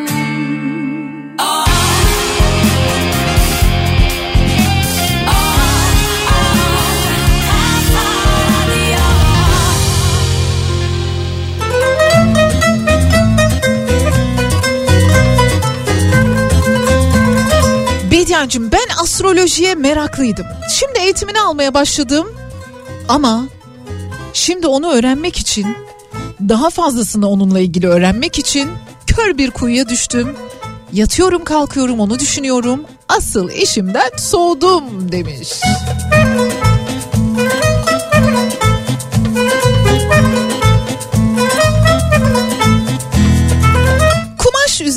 Bediacığım 18.40 18.72
ben 18.72 19.02
astrolojiye 19.02 19.74
meraklıydım. 19.74 20.46
Şimdi 20.70 20.98
eğitimini 20.98 21.40
almaya 21.40 21.74
başladım. 21.74 22.26
Ama 23.08 23.44
şimdi 24.32 24.66
onu 24.66 24.92
öğrenmek 24.92 25.36
için 25.36 25.66
daha 26.48 26.70
fazlasını 26.70 27.28
onunla 27.28 27.60
ilgili 27.60 27.88
öğrenmek 27.88 28.38
için 28.38 28.70
kör 29.06 29.38
bir 29.38 29.50
kuyuya 29.50 29.88
düştüm. 29.88 30.36
Yatıyorum 30.92 31.44
kalkıyorum 31.44 32.00
onu 32.00 32.18
düşünüyorum. 32.18 32.84
Asıl 33.08 33.50
işimden 33.50 34.10
soğudum 34.16 35.12
demiş. 35.12 35.48
Kumaş 36.10 36.69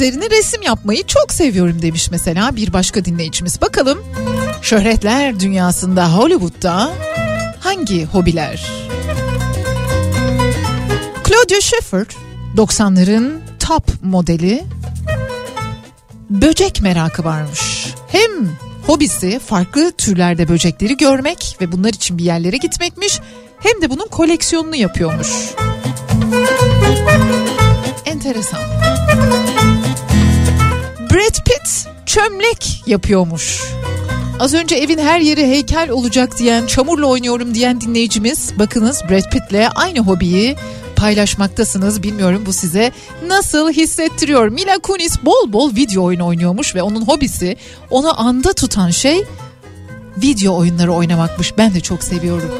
üzerine 0.03 0.29
resim 0.29 0.61
yapmayı 0.61 1.03
çok 1.07 1.33
seviyorum 1.33 1.81
demiş 1.81 2.11
mesela 2.11 2.55
bir 2.55 2.73
başka 2.73 3.05
dinleyicimiz. 3.05 3.61
Bakalım 3.61 4.03
şöhretler 4.61 5.39
dünyasında 5.39 6.13
Hollywood'da 6.13 6.91
hangi 7.59 8.05
hobiler? 8.05 8.71
Claudia 11.23 11.61
Schiffer 11.61 12.05
90'ların 12.57 13.39
top 13.59 13.83
modeli 14.01 14.63
böcek 16.29 16.81
merakı 16.81 17.23
varmış. 17.23 17.87
Hem 18.07 18.31
hobisi 18.87 19.39
farklı 19.39 19.91
türlerde 19.91 20.47
böcekleri 20.47 20.97
görmek 20.97 21.57
ve 21.61 21.71
bunlar 21.71 21.89
için 21.89 22.17
bir 22.17 22.23
yerlere 22.23 22.57
gitmekmiş 22.57 23.19
hem 23.59 23.81
de 23.81 23.89
bunun 23.89 24.07
koleksiyonunu 24.07 24.75
yapıyormuş. 24.75 25.29
Enteresan. 28.05 28.61
Brad 31.13 31.45
Pitt 31.45 31.87
çömlek 32.05 32.83
yapıyormuş. 32.87 33.61
Az 34.39 34.53
önce 34.53 34.75
evin 34.75 34.97
her 34.97 35.19
yeri 35.19 35.47
heykel 35.47 35.89
olacak 35.89 36.39
diyen, 36.39 36.65
çamurla 36.65 37.05
oynuyorum 37.05 37.55
diyen 37.55 37.81
dinleyicimiz 37.81 38.59
bakınız 38.59 39.01
Brad 39.09 39.31
Pitt'le 39.31 39.71
aynı 39.75 39.99
hobiyi 39.99 40.55
paylaşmaktasınız. 40.95 42.03
Bilmiyorum 42.03 42.43
bu 42.45 42.53
size 42.53 42.91
nasıl 43.27 43.71
hissettiriyor. 43.71 44.47
Mila 44.47 44.79
Kunis 44.79 45.25
bol 45.25 45.53
bol 45.53 45.75
video 45.75 46.03
oyunu 46.03 46.25
oynuyormuş 46.25 46.75
ve 46.75 46.83
onun 46.83 47.01
hobisi 47.01 47.57
onu 47.89 48.21
anda 48.21 48.53
tutan 48.53 48.89
şey 48.89 49.23
video 50.17 50.57
oyunları 50.57 50.93
oynamakmış. 50.93 51.57
Ben 51.57 51.73
de 51.73 51.81
çok 51.81 52.03
seviyorum. 52.03 52.51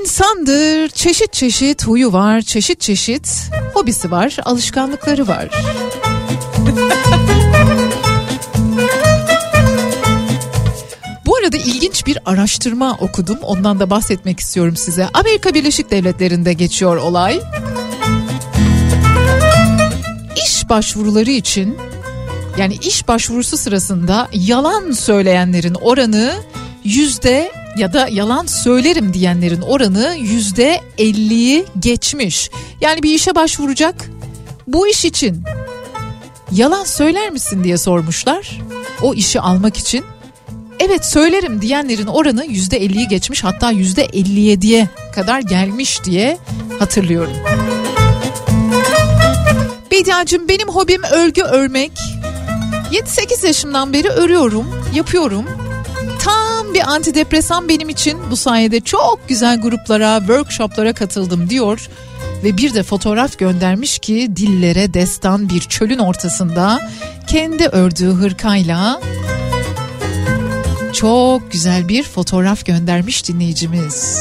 İnsandır, 0.00 0.88
çeşit 0.88 1.32
çeşit 1.32 1.86
huyu 1.86 2.12
var, 2.12 2.40
çeşit 2.40 2.80
çeşit 2.80 3.50
hobisi 3.74 4.10
var, 4.10 4.36
alışkanlıkları 4.44 5.28
var. 5.28 5.48
Bu 11.26 11.36
arada 11.36 11.56
ilginç 11.56 12.06
bir 12.06 12.18
araştırma 12.26 12.96
okudum. 13.00 13.38
Ondan 13.42 13.80
da 13.80 13.90
bahsetmek 13.90 14.40
istiyorum 14.40 14.76
size. 14.76 15.08
Amerika 15.14 15.54
Birleşik 15.54 15.90
Devletleri'nde 15.90 16.52
geçiyor 16.52 16.96
olay. 16.96 17.40
İş 20.46 20.68
başvuruları 20.68 21.30
için 21.30 21.78
yani 22.58 22.74
iş 22.74 23.08
başvurusu 23.08 23.56
sırasında 23.56 24.28
yalan 24.32 24.92
söyleyenlerin 24.92 25.74
oranı 25.74 26.34
yüzde 26.84 27.57
ya 27.78 27.92
da 27.92 28.08
yalan 28.08 28.46
söylerim 28.46 29.14
diyenlerin 29.14 29.60
oranı 29.60 30.16
yüzde 30.20 30.80
elliyi 30.98 31.64
geçmiş. 31.78 32.50
Yani 32.80 33.02
bir 33.02 33.14
işe 33.14 33.34
başvuracak 33.34 34.10
bu 34.66 34.88
iş 34.88 35.04
için 35.04 35.42
yalan 36.52 36.84
söyler 36.84 37.30
misin 37.30 37.64
diye 37.64 37.78
sormuşlar 37.78 38.60
o 39.02 39.14
işi 39.14 39.40
almak 39.40 39.76
için. 39.76 40.04
Evet 40.80 41.06
söylerim 41.06 41.62
diyenlerin 41.62 42.06
oranı 42.06 42.46
yüzde 42.46 42.76
elliyi 42.76 43.08
geçmiş 43.08 43.44
hatta 43.44 43.70
yüzde 43.70 44.02
elli 44.02 44.40
yediye 44.40 44.88
kadar 45.14 45.40
gelmiş 45.40 46.04
diye 46.04 46.38
hatırlıyorum. 46.78 47.32
Bediacığım 49.90 50.48
benim 50.48 50.68
hobim 50.68 51.02
örgü 51.02 51.42
örmek. 51.42 51.92
7-8 52.92 53.46
yaşımdan 53.46 53.92
beri 53.92 54.08
örüyorum, 54.08 54.66
yapıyorum. 54.94 55.44
Tam 56.58 56.74
bir 56.74 56.80
antidepresan 56.80 57.68
benim 57.68 57.88
için. 57.88 58.18
Bu 58.30 58.36
sayede 58.36 58.80
çok 58.80 59.28
güzel 59.28 59.60
gruplara, 59.60 60.18
workshoplara 60.18 60.92
katıldım 60.92 61.50
diyor. 61.50 61.88
Ve 62.44 62.56
bir 62.56 62.74
de 62.74 62.82
fotoğraf 62.82 63.38
göndermiş 63.38 63.98
ki 63.98 64.30
dillere 64.36 64.94
destan 64.94 65.48
bir 65.48 65.60
çölün 65.60 65.98
ortasında 65.98 66.80
kendi 67.26 67.66
ördüğü 67.66 68.10
hırkayla 68.10 69.00
çok 70.92 71.52
güzel 71.52 71.88
bir 71.88 72.02
fotoğraf 72.02 72.64
göndermiş 72.64 73.28
dinleyicimiz. 73.28 74.18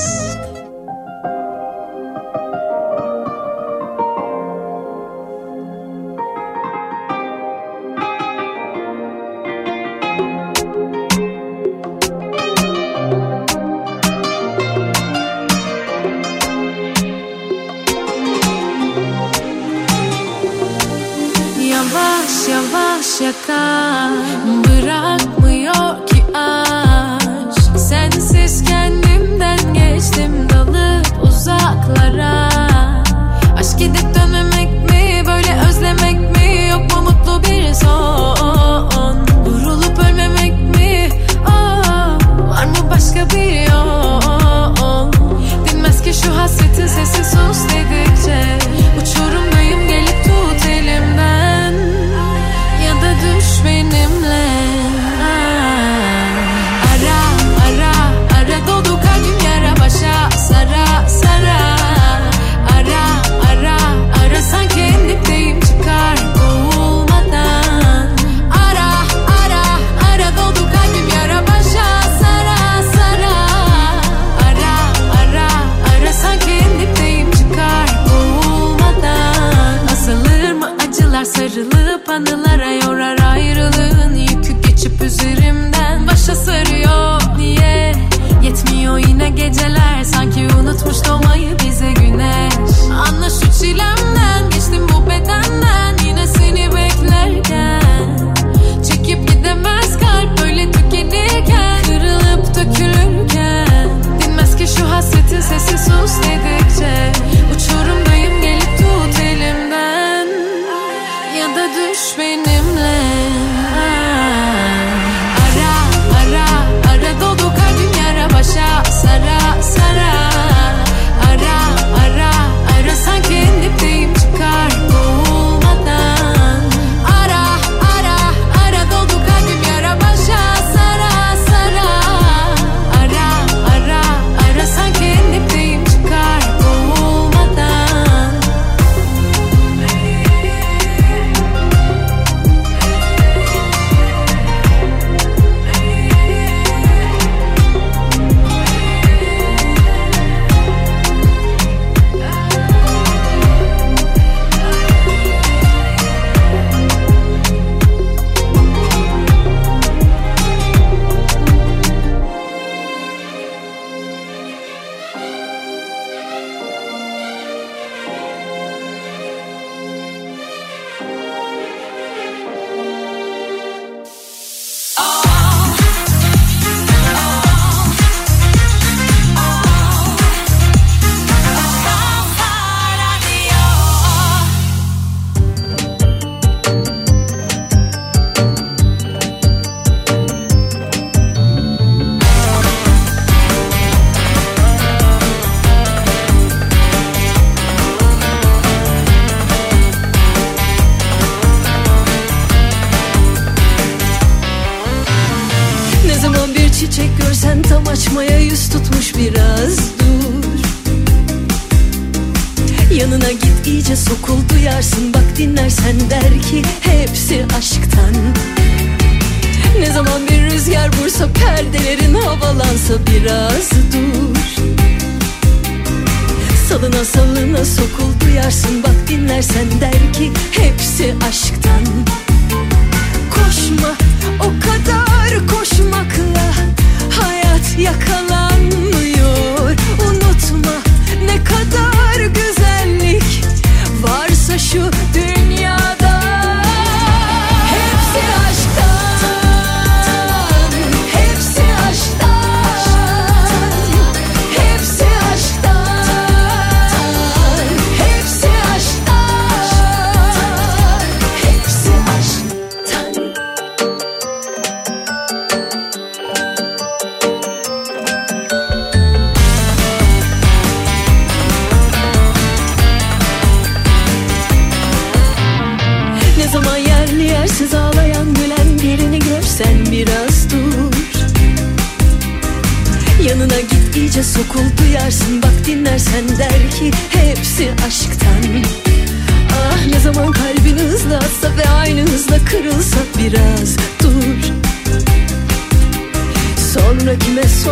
sensin 47.07 47.23
sus 47.23 47.69
dedi. 47.69 48.06
Sarılıp 81.47 82.09
anılara 82.09 82.71
yorar 82.71 83.17
ayrılığın 83.31 84.15
Yükü 84.15 84.61
geçip 84.61 85.01
üzerimden 85.01 86.07
başa 86.07 86.35
sarıyor. 86.35 87.21
Niye? 87.37 87.93
Yetmiyor 88.43 88.97
yine 88.97 89.29
geceler 89.29 90.03
Sanki 90.03 90.47
unutmuş 90.59 90.97
doğmayı 91.07 91.49
bize 91.65 91.91
güneş. 91.91 92.53
Anla 93.07 93.29
şu 93.29 93.59
çilemden 93.59 94.49
geçtim 94.49 94.87
bu 94.93 95.09
bedenden 95.09 95.97
Yine 96.05 96.27
seni 96.27 96.69
beklerken. 96.75 98.06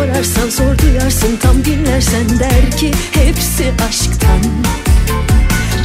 sorarsan 0.06 0.48
sor 0.48 0.78
duyarsın 0.78 1.36
Tam 1.36 1.64
dinlersen 1.64 2.38
der 2.38 2.70
ki 2.70 2.90
hepsi 3.12 3.72
aşktan. 3.88 4.40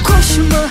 Koşma 0.03 0.70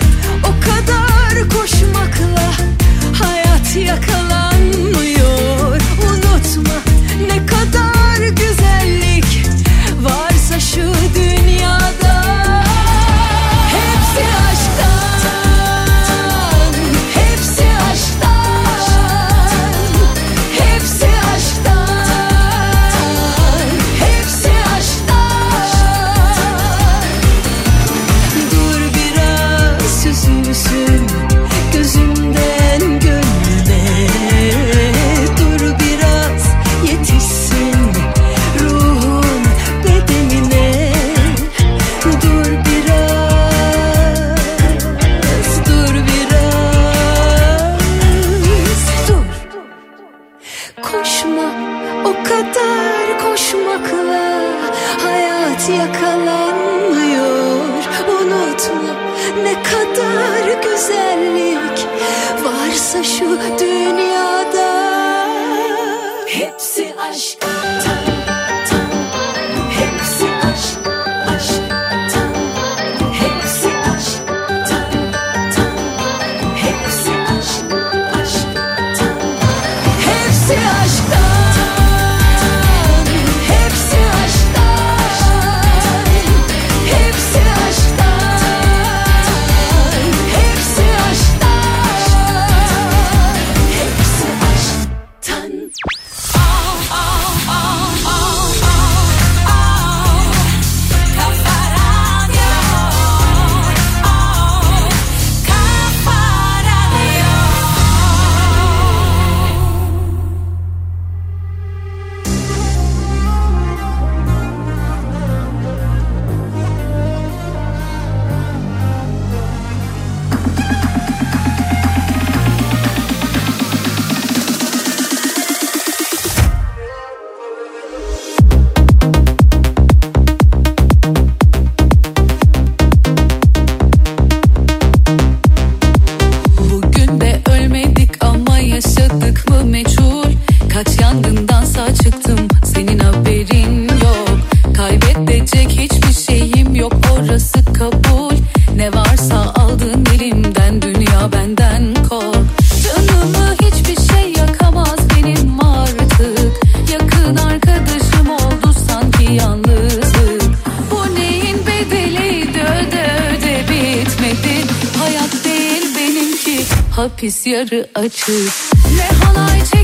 hapis 167.31 167.47
yarı 167.47 167.89
açık 167.94 168.52
Ne 168.97 169.09
halay 169.24 169.59
çektirir 169.59 169.80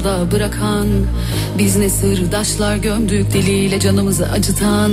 yolda 0.00 0.30
bırakan 0.30 0.86
Biz 1.58 1.76
ne 1.76 1.90
sırdaşlar 1.90 2.76
gömdük 2.76 3.32
diliyle 3.32 3.80
canımızı 3.80 4.26
acıtan. 4.32 4.92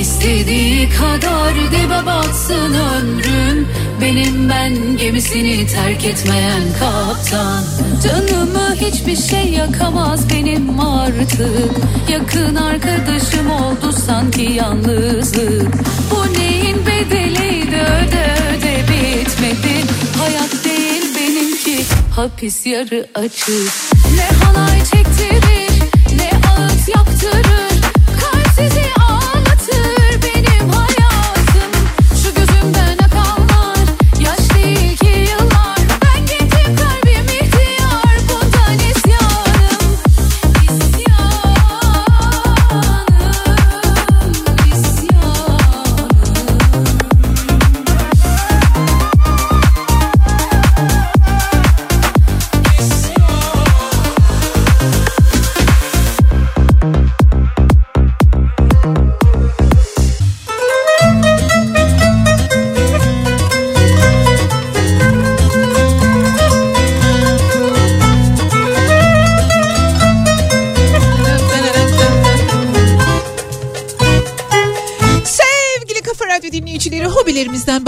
İstediği 0.00 0.88
kadar 0.88 1.54
dibe 1.54 2.06
batsın 2.06 2.74
ömrüm 2.74 3.68
Benim 4.00 4.48
ben 4.48 4.96
gemisini 4.96 5.66
terk 5.66 6.04
etmeyen 6.04 6.62
kaptan. 6.78 7.64
Canımı 8.04 8.74
hiçbir 8.74 9.16
şey 9.16 9.52
yakamaz 9.52 10.30
benim 10.30 10.80
artık. 10.80 11.72
Yakın 12.10 12.54
arkadaşım 12.54 13.50
oldu 13.50 13.92
sanki 14.06 14.42
yalnızlık. 14.42 15.74
Bu 16.10 16.40
neyin 16.40 16.76
bedeliydi 16.86 17.76
öde 17.76 18.34
öde 18.56 18.82
bitmedi. 18.82 19.84
Hayat 20.18 20.64
değil 20.64 21.02
benimki 21.16 21.84
hapis 22.16 22.66
yarı 22.66 23.06
açık 23.14 23.95
Ne 24.16 24.22
halay 24.22 24.85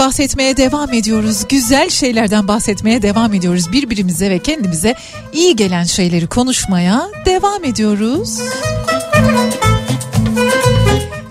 bahsetmeye 0.09 0.57
devam 0.57 0.93
ediyoruz. 0.93 1.45
Güzel 1.49 1.89
şeylerden 1.89 2.47
bahsetmeye 2.47 3.01
devam 3.01 3.33
ediyoruz. 3.33 3.71
Birbirimize 3.71 4.29
ve 4.29 4.39
kendimize 4.39 4.95
iyi 5.33 5.55
gelen 5.55 5.83
şeyleri 5.83 6.27
konuşmaya 6.27 7.09
devam 7.25 7.63
ediyoruz. 7.63 8.39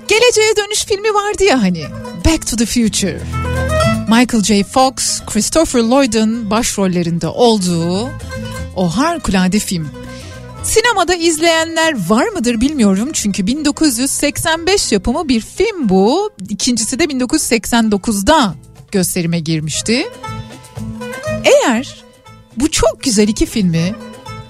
Geleceğe 0.08 0.56
dönüş 0.56 0.84
filmi 0.84 1.14
vardı 1.14 1.44
ya 1.44 1.62
hani. 1.62 1.84
Back 2.24 2.46
to 2.46 2.56
the 2.56 2.66
Future. 2.66 3.20
Michael 4.08 4.42
J. 4.42 4.64
Fox, 4.64 5.20
Christopher 5.26 5.80
Lloyd'un 5.80 6.50
başrollerinde 6.50 7.28
olduğu 7.28 8.10
o 8.76 8.88
harikulade 8.88 9.58
film. 9.58 9.90
Sinemada 10.62 11.14
izleyenler 11.14 12.08
var 12.08 12.28
mıdır 12.28 12.60
bilmiyorum 12.60 13.08
çünkü 13.12 13.46
1985 13.46 14.92
yapımı 14.92 15.28
bir 15.28 15.40
film 15.40 15.88
bu. 15.88 16.30
İkincisi 16.48 16.98
de 16.98 17.04
1989'da 17.04 18.54
gösterime 18.92 19.40
girmişti. 19.40 20.06
Eğer 21.44 22.04
bu 22.56 22.70
çok 22.70 23.02
güzel 23.02 23.28
iki 23.28 23.46
filmi 23.46 23.94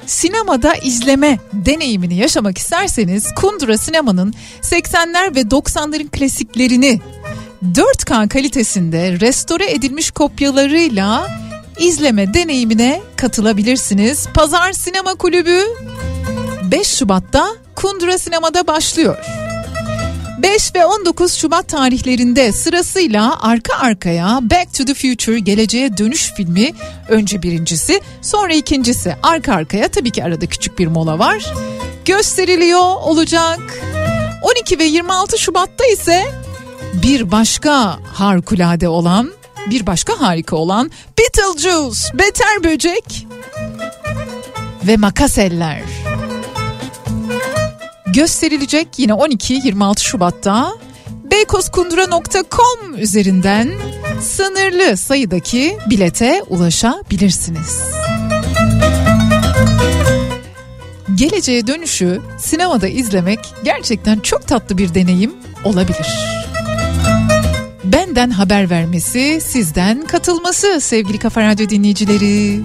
sinemada 0.07 0.75
izleme 0.75 1.39
deneyimini 1.53 2.15
yaşamak 2.15 2.59
isterseniz 2.59 3.35
Kundura 3.35 3.79
Sinema'nın 3.79 4.35
80'ler 4.63 5.37
ve 5.37 5.41
90'ların 5.41 6.09
klasiklerini 6.09 7.01
4K 7.65 8.29
kalitesinde 8.29 9.21
restore 9.21 9.71
edilmiş 9.71 10.11
kopyalarıyla 10.11 11.29
izleme 11.79 12.35
deneyimine 12.35 13.01
katılabilirsiniz. 13.17 14.27
Pazar 14.35 14.73
Sinema 14.73 15.15
Kulübü 15.15 15.61
5 16.71 16.89
Şubat'ta 16.89 17.49
Kundura 17.75 18.19
Sinema'da 18.19 18.67
başlıyor. 18.67 19.17
5 20.39 20.75
ve 20.75 20.85
19 20.85 21.35
Şubat 21.35 21.69
tarihlerinde 21.69 22.53
sırasıyla 22.53 23.43
arka 23.43 23.77
arkaya 23.79 24.39
Back 24.43 24.75
to 24.75 24.85
the 24.85 24.95
Future 24.95 25.39
Geleceğe 25.39 25.99
Dönüş 25.99 26.33
filmi 26.37 26.73
önce 27.09 27.43
birincisi 27.43 28.01
sonra 28.23 28.55
ikincisi 28.55 29.17
arka 29.23 29.55
arkaya 29.55 29.89
tabii 29.89 30.11
ki 30.11 30.25
arada 30.25 30.47
küçük 30.47 30.79
bir 30.79 30.87
mola 30.87 31.19
var. 31.19 31.53
Gösteriliyor 32.05 32.95
olacak. 33.03 33.61
12 34.43 34.79
ve 34.79 34.85
26 34.85 35.39
Şubat'ta 35.39 35.85
ise 35.87 36.25
bir 37.03 37.31
başka 37.31 37.99
harikulade 38.15 38.89
olan 38.89 39.33
bir 39.71 39.87
başka 39.87 40.21
harika 40.21 40.57
olan 40.57 40.91
Beetlejuice, 41.19 42.01
Beter 42.15 42.65
Böcek 42.65 43.27
ve 44.87 44.97
Makaseller 44.97 45.83
gösterilecek 48.19 48.89
yine 48.97 49.13
12-26 49.13 50.01
Şubat'ta 50.01 50.73
beykozkundura.com 51.31 52.95
üzerinden 52.99 53.73
sınırlı 54.21 54.97
sayıdaki 54.97 55.79
bilete 55.91 56.43
ulaşabilirsiniz. 56.49 57.83
Geleceğe 61.15 61.67
dönüşü 61.67 62.21
sinemada 62.39 62.89
izlemek 62.89 63.41
gerçekten 63.65 64.19
çok 64.19 64.47
tatlı 64.47 64.79
bir 64.79 64.95
deneyim 64.95 65.33
olabilir. 65.65 66.07
Benden 67.85 68.31
haber 68.31 68.71
vermesi, 68.71 69.41
sizden 69.41 70.07
katılması 70.07 70.81
sevgili 70.81 71.19
Kafa 71.19 71.43
Radyo 71.43 71.69
dinleyicileri. 71.69 72.61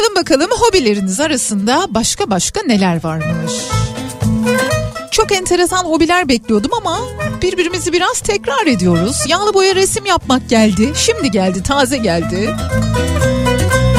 Bakalım 0.00 0.16
bakalım 0.16 0.50
hobileriniz 0.50 1.20
arasında 1.20 1.86
başka 1.90 2.30
başka 2.30 2.62
neler 2.62 3.04
varmış. 3.04 3.52
Çok 5.10 5.32
enteresan 5.32 5.84
hobiler 5.84 6.28
bekliyordum 6.28 6.70
ama 6.74 7.00
birbirimizi 7.42 7.92
biraz 7.92 8.20
tekrar 8.20 8.66
ediyoruz. 8.66 9.16
Yağlı 9.28 9.54
boya 9.54 9.74
resim 9.74 10.06
yapmak 10.06 10.48
geldi. 10.48 10.92
Şimdi 10.96 11.30
geldi, 11.30 11.62
taze 11.62 11.96
geldi. 11.98 12.56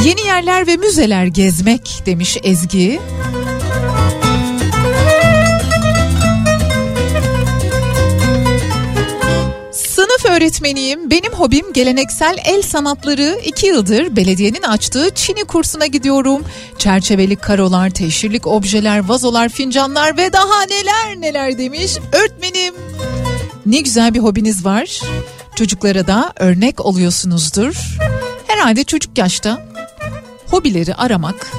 Yeni 0.03 0.21
yerler 0.21 0.67
ve 0.67 0.77
müzeler 0.77 1.25
gezmek 1.25 2.03
demiş 2.05 2.37
Ezgi. 2.43 2.99
Öğretmeniyim. 10.31 11.11
Benim 11.11 11.33
hobim 11.33 11.73
geleneksel 11.73 12.37
el 12.45 12.61
sanatları. 12.61 13.39
İki 13.45 13.67
yıldır 13.67 14.15
belediyenin 14.15 14.61
açtığı 14.61 15.09
Çini 15.15 15.43
kursuna 15.43 15.85
gidiyorum. 15.85 16.43
Çerçeveli 16.77 17.35
karolar, 17.35 17.89
teşhirlik 17.89 18.47
objeler, 18.47 19.07
vazolar, 19.07 19.49
fincanlar 19.49 20.17
ve 20.17 20.33
daha 20.33 20.61
neler 20.61 21.21
neler 21.21 21.57
demiş. 21.57 21.97
Öğretmenim 22.11 22.73
ne 23.65 23.81
güzel 23.81 24.13
bir 24.13 24.19
hobiniz 24.19 24.65
var. 24.65 25.01
Çocuklara 25.55 26.07
da 26.07 26.33
örnek 26.39 26.85
oluyorsunuzdur. 26.85 27.97
Herhalde 28.47 28.83
çocuk 28.83 29.17
yaşta 29.17 29.65
hobileri 30.47 30.95
aramak 30.95 31.51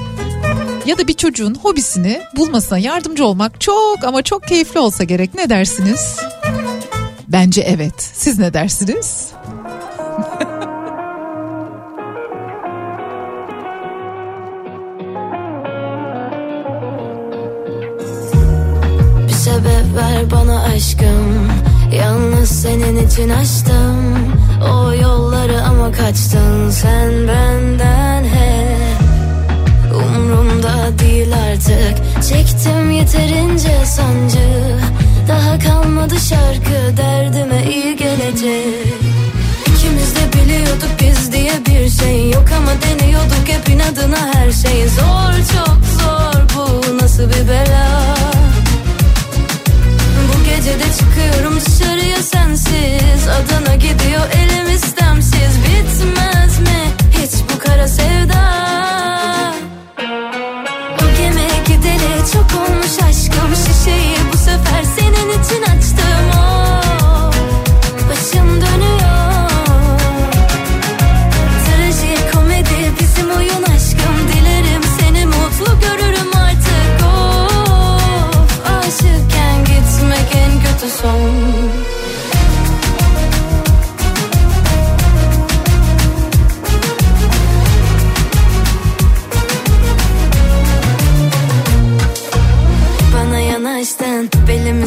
ya 0.85 0.97
da 0.97 1.07
bir 1.07 1.13
çocuğun 1.13 1.55
hobisini 1.55 2.21
bulmasına 2.37 2.77
yardımcı 2.77 3.25
olmak 3.25 3.61
çok 3.61 4.03
ama 4.03 4.21
çok 4.21 4.43
keyifli 4.43 4.79
olsa 4.79 5.03
gerek. 5.03 5.33
Ne 5.35 5.49
dersiniz? 5.49 6.17
Bence 7.27 7.61
evet. 7.61 7.93
Siz 8.13 8.39
ne 8.39 8.53
dersiniz? 8.53 9.31
Bize 19.27 19.51
ver 19.95 20.31
bana 20.31 20.63
aşkım. 20.63 21.47
Yalnız 21.97 22.49
senin 22.49 23.07
için 23.07 23.29
açtım. 23.29 24.17
O 24.73 24.93
yolları 24.93 25.63
ama 25.63 25.91
kaçtın 25.91 26.69
sen 26.69 27.11
benden 27.27 28.23
hep. 28.23 29.01
Umrumda 29.95 30.99
değil 30.99 31.33
artık. 31.51 32.23
Çektim 32.29 32.91
yeterince 32.91 33.85
sancı 33.85 34.82
Daha 35.27 35.59
kalmadı 35.59 36.15
şarkı. 36.19 36.97
Derdime 36.97 37.63
iyi 37.71 37.95
gelecek. 37.95 38.93
İkimiz 39.67 40.15
de 40.15 40.33
biliyorduk 40.33 40.89
biz 41.01 41.31
diye 41.31 41.53
bir 41.65 41.89
şey 41.89 42.31
yok 42.31 42.45
ama 42.57 42.71
deniyorduk 42.81 43.47
hep 43.47 43.69
inadına 43.69 44.33
her 44.33 44.51
şey. 44.51 44.87
Zor 44.87 45.33
çok 45.53 45.79
zor. 45.99 46.41
Bu 46.55 46.97
nasıl 47.03 47.23
bir 47.29 47.47
bela? 47.49 48.15
Bu 50.27 50.43
gece 50.45 50.79
de 50.79 50.85
çıkıyorum 50.99 51.59
dışarıya 51.65 52.17
sensiz. 52.17 53.27
Adana 53.27 53.75
gidiyor 53.75 54.23
elim 54.33 54.75
istemsiz. 54.75 55.57
Bitmez 55.63 56.59
mi 56.59 56.91
hiç 57.11 57.31
bu 57.53 57.59
kara 57.59 57.87
sevda 57.87 58.43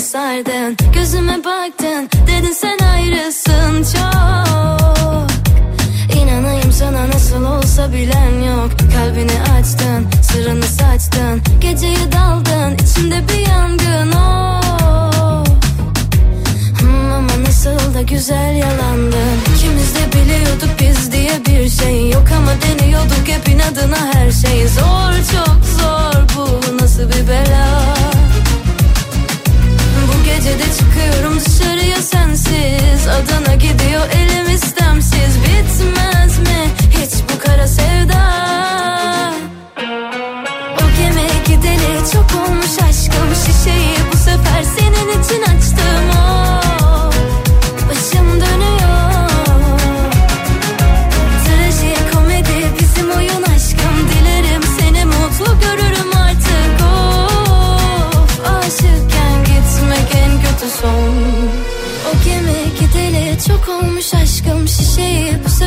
sardın 0.06 0.76
Gözüme 0.92 1.44
baktın, 1.44 2.08
dedin 2.26 2.52
sen 2.52 2.78
ayrısın 2.78 3.86
çok. 3.92 5.26
İnanayım 6.16 6.72
sana 6.72 7.08
nasıl 7.08 7.44
olsa 7.44 7.92
bilen 7.92 8.42
yok. 8.42 8.70
Kalbini 8.94 9.58
açtın, 9.58 10.06
sırrını 10.22 10.64
saçtın. 10.64 11.42
Geceyi 11.60 12.12
daldın, 12.12 12.74
içimde 12.74 13.22
bir 13.28 13.48
yangın 13.48 14.12
oh. 14.12 15.44
Hmm, 16.80 17.12
Ama 17.12 17.42
nasıl 17.44 17.94
da 17.94 18.02
güzel 18.02 18.56
yalandın. 18.56 19.38
İkimiz 19.56 19.94
de 19.94 20.12
biliyorduk 20.12 20.70
biz 20.80 21.12
diye 21.12 21.44
bir 21.46 21.68
şey 21.68 22.10
yok. 22.10 22.24
Ama 22.38 22.52
deniyorduk 22.62 23.28
hep 23.28 23.48
inadına 23.48 24.14
her 24.14 24.30
şey. 24.30 24.68
Zor 24.68 25.12
çok 25.32 25.64
zor 25.78 26.36
bu 26.36 26.76
nasıl 26.82 27.08
bir 27.08 27.28
bela 27.28 28.15
Bu 30.36 30.40
gece 30.40 30.58
de 30.58 30.64
çıkıyorum 30.78 31.40
dışarıya 31.40 31.96
sensiz. 31.96 33.08
Adana 33.08 33.54
gidiyor 33.54 34.05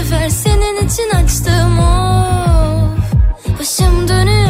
sefer 0.10 0.30
senin 0.30 0.88
için 0.88 1.10
açtım 1.10 1.80
Of. 1.80 3.00
Başım 3.60 4.08
dönüyor. 4.08 4.50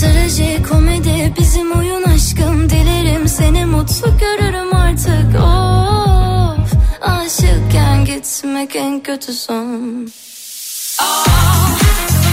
Trajikomedi 0.00 1.34
bizim 1.38 1.72
oyun 1.72 2.02
aşkım. 2.02 2.70
Dilerim 2.70 3.28
seni 3.28 3.64
mutlu 3.64 4.18
görürüm 4.18 4.76
artık 4.76 5.40
Of. 5.40 6.72
Aşıkken 7.00 8.04
gitmek 8.04 8.76
en 8.76 9.00
kötü 9.02 9.32
son. 9.32 10.08
Sevgili 10.98 12.31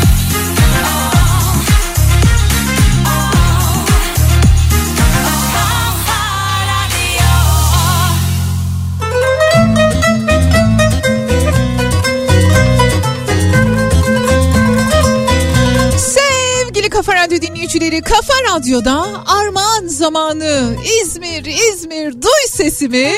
dinleyicileri 17.70 18.02
Kafa 18.02 18.34
Radyo'da 18.56 19.24
armağan 19.26 19.88
zamanı 19.88 20.76
İzmir 21.02 21.46
İzmir 21.46 22.14
duy 22.22 22.48
sesimi. 22.48 23.12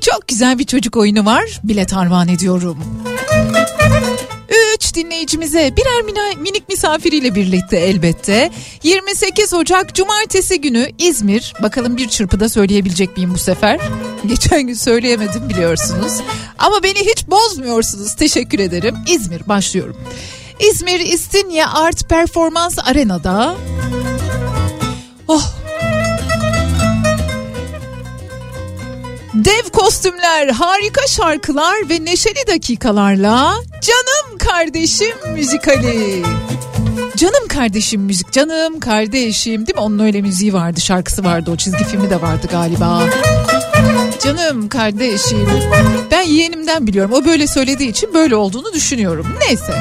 Çok 0.00 0.28
güzel 0.28 0.58
bir 0.58 0.64
çocuk 0.64 0.96
oyunu 0.96 1.26
var. 1.26 1.60
Bilet 1.64 1.92
armağan 1.92 2.28
ediyorum. 2.28 2.78
Üç 4.74 4.94
dinleyicimize 4.94 5.76
birer 5.76 6.02
minik 6.36 6.68
misafiriyle 6.68 7.34
birlikte 7.34 7.76
elbette. 7.76 8.50
28 8.82 9.54
Ocak 9.54 9.94
Cumartesi 9.94 10.60
günü 10.60 10.90
İzmir. 10.98 11.54
Bakalım 11.62 11.96
bir 11.96 12.08
çırpıda 12.08 12.48
söyleyebilecek 12.48 13.16
miyim 13.16 13.34
bu 13.34 13.38
sefer? 13.38 13.80
Geçen 14.26 14.62
gün 14.66 14.74
söyleyemedim 14.74 15.48
biliyorsunuz. 15.48 16.12
Ama 16.58 16.82
beni 16.82 16.98
hiç 16.98 17.26
bozmuyorsunuz. 17.28 18.16
Teşekkür 18.16 18.58
ederim. 18.58 18.96
İzmir 19.08 19.48
başlıyorum. 19.48 19.96
İzmir 20.60 21.00
İstinye 21.00 21.66
Art 21.66 22.08
Performans 22.08 22.78
Arena'da 22.78 23.56
Oh 25.28 25.42
Dev 29.34 29.70
kostümler, 29.72 30.48
harika 30.48 31.06
şarkılar 31.06 31.88
ve 31.90 32.04
neşeli 32.04 32.46
dakikalarla 32.46 33.54
Canım 33.80 34.38
Kardeşim 34.38 35.16
müzikali. 35.32 36.22
Canım 37.16 37.48
kardeşim 37.48 38.00
müzik, 38.00 38.32
canım 38.32 38.80
kardeşim 38.80 39.66
değil 39.66 39.76
mi? 39.76 39.80
Onun 39.80 39.98
öyle 39.98 40.20
müziği 40.20 40.52
vardı, 40.52 40.80
şarkısı 40.80 41.24
vardı, 41.24 41.50
o 41.50 41.56
çizgi 41.56 41.84
filmi 41.84 42.10
de 42.10 42.22
vardı 42.22 42.46
galiba. 42.50 43.02
Canım 44.26 44.68
kardeşim. 44.68 45.48
Ben 46.10 46.22
yeğenimden 46.22 46.86
biliyorum. 46.86 47.12
O 47.12 47.24
böyle 47.24 47.46
söylediği 47.46 47.90
için 47.90 48.14
böyle 48.14 48.36
olduğunu 48.36 48.72
düşünüyorum. 48.72 49.26
Neyse. 49.40 49.74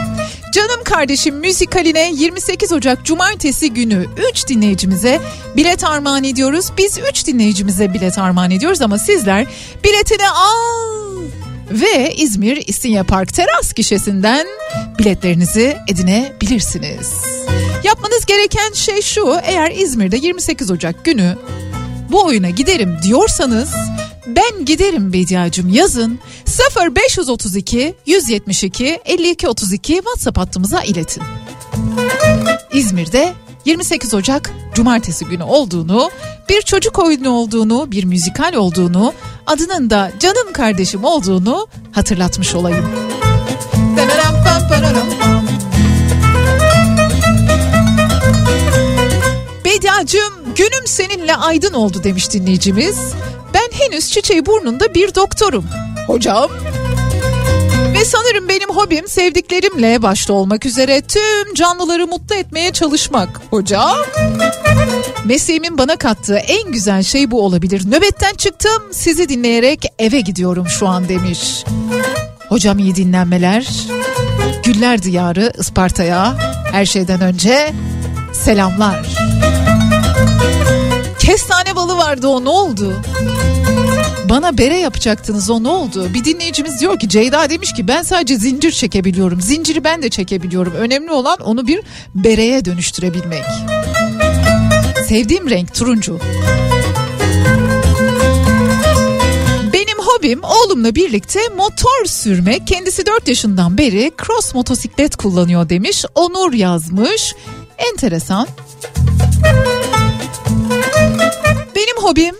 Canım 0.53 0.83
kardeşim 0.83 1.35
müzikaline 1.35 2.11
28 2.13 2.71
Ocak 2.71 3.05
Cumartesi 3.05 3.73
günü 3.73 4.05
3 4.31 4.47
dinleyicimize 4.47 5.19
bilet 5.55 5.83
armağan 5.83 6.23
ediyoruz. 6.23 6.71
Biz 6.77 6.99
3 7.11 7.27
dinleyicimize 7.27 7.93
bilet 7.93 8.17
armağan 8.17 8.51
ediyoruz 8.51 8.81
ama 8.81 8.97
sizler 8.97 9.45
biletini 9.83 10.29
al 10.29 11.21
ve 11.71 12.15
İzmir 12.15 12.63
İstinye 12.67 13.03
Park 13.03 13.33
teras 13.33 13.73
gişesinden 13.73 14.47
biletlerinizi 14.99 15.77
edinebilirsiniz. 15.87 17.13
Yapmanız 17.83 18.25
gereken 18.25 18.73
şey 18.73 19.01
şu 19.01 19.37
eğer 19.43 19.71
İzmir'de 19.71 20.17
28 20.17 20.71
Ocak 20.71 21.05
günü 21.05 21.35
bu 22.11 22.25
oyuna 22.25 22.49
giderim 22.49 22.97
diyorsanız 23.03 23.69
ben 24.27 24.65
giderim 24.65 25.13
Bediacım 25.13 25.69
yazın 25.69 26.19
0532 26.95 27.95
172 28.05 28.99
52 29.05 29.47
32 29.47 29.93
WhatsApp 29.93 30.37
hattımıza 30.37 30.81
iletin. 30.81 31.23
İzmir'de 32.73 33.33
28 33.65 34.13
Ocak 34.13 34.51
Cumartesi 34.73 35.25
günü 35.25 35.43
olduğunu, 35.43 36.09
bir 36.49 36.61
çocuk 36.61 36.99
oyunu 36.99 37.29
olduğunu, 37.29 37.91
bir 37.91 38.03
müzikal 38.03 38.53
olduğunu, 38.53 39.13
adının 39.47 39.89
da 39.89 40.11
canım 40.19 40.53
kardeşim 40.53 41.03
olduğunu 41.03 41.67
hatırlatmış 41.91 42.55
olayım. 42.55 42.85
Bediacım 49.65 50.34
günüm 50.55 50.87
seninle 50.87 51.35
aydın 51.35 51.73
oldu 51.73 52.03
demiş 52.03 52.31
dinleyicimiz. 52.31 52.97
Ben 53.53 53.69
henüz 53.71 54.11
çiçeği 54.11 54.45
burnunda 54.45 54.93
bir 54.93 55.15
doktorum. 55.15 55.65
Hocam. 56.07 56.51
Ve 57.93 58.05
sanırım 58.05 58.49
benim 58.49 58.69
hobim 58.69 59.07
sevdiklerimle 59.07 60.01
başta 60.01 60.33
olmak 60.33 60.65
üzere 60.65 61.01
tüm 61.01 61.53
canlıları 61.53 62.07
mutlu 62.07 62.35
etmeye 62.35 62.71
çalışmak. 62.73 63.41
Hocam. 63.49 63.97
Mesleğimin 65.25 65.77
bana 65.77 65.95
kattığı 65.95 66.35
en 66.37 66.71
güzel 66.71 67.03
şey 67.03 67.31
bu 67.31 67.41
olabilir. 67.41 67.91
Nöbetten 67.91 68.33
çıktım 68.33 68.83
sizi 68.91 69.29
dinleyerek 69.29 69.85
eve 69.99 70.19
gidiyorum 70.19 70.67
şu 70.67 70.87
an 70.87 71.09
demiş. 71.09 71.63
Hocam 72.49 72.79
iyi 72.79 72.95
dinlenmeler. 72.95 73.67
Güller 74.63 75.03
diyarı 75.03 75.53
Isparta'ya 75.59 76.35
her 76.71 76.85
şeyden 76.85 77.21
önce 77.21 77.73
selamlar. 78.33 79.05
Kestane 81.25 81.75
balı 81.75 81.97
vardı 81.97 82.27
o 82.27 82.43
ne 82.43 82.49
oldu? 82.49 82.93
Bana 84.29 84.57
bere 84.57 84.77
yapacaktınız 84.77 85.49
o 85.49 85.63
ne 85.63 85.67
oldu? 85.67 86.13
Bir 86.13 86.25
dinleyicimiz 86.25 86.79
diyor 86.79 86.99
ki 86.99 87.09
Ceyda 87.09 87.49
demiş 87.49 87.73
ki 87.73 87.87
ben 87.87 88.03
sadece 88.03 88.35
zincir 88.35 88.71
çekebiliyorum. 88.71 89.41
Zinciri 89.41 89.83
ben 89.83 90.01
de 90.01 90.09
çekebiliyorum. 90.09 90.73
Önemli 90.73 91.11
olan 91.11 91.37
onu 91.39 91.67
bir 91.67 91.81
bereye 92.15 92.65
dönüştürebilmek. 92.65 93.43
Sevdiğim 95.07 95.49
renk 95.49 95.73
turuncu. 95.75 96.19
Benim 99.73 99.99
hobim 99.99 100.43
oğlumla 100.43 100.95
birlikte 100.95 101.39
motor 101.57 102.05
sürmek. 102.05 102.67
Kendisi 102.67 103.05
4 103.05 103.27
yaşından 103.27 103.77
beri 103.77 104.11
cross 104.25 104.55
motosiklet 104.55 105.15
kullanıyor 105.15 105.69
demiş. 105.69 106.05
Onur 106.15 106.53
yazmış. 106.53 107.35
Enteresan. 107.77 108.47
Benim 111.75 111.97
hobim 111.97 112.35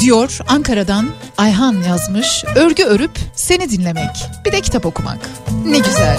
diyor 0.00 0.38
Ankara'dan 0.48 1.08
Ayhan 1.38 1.82
yazmış. 1.88 2.44
Örgü 2.56 2.84
örüp 2.84 3.18
seni 3.34 3.70
dinlemek. 3.70 4.10
Bir 4.44 4.52
de 4.52 4.60
kitap 4.60 4.86
okumak. 4.86 5.18
Ne 5.66 5.78
güzel. 5.78 6.18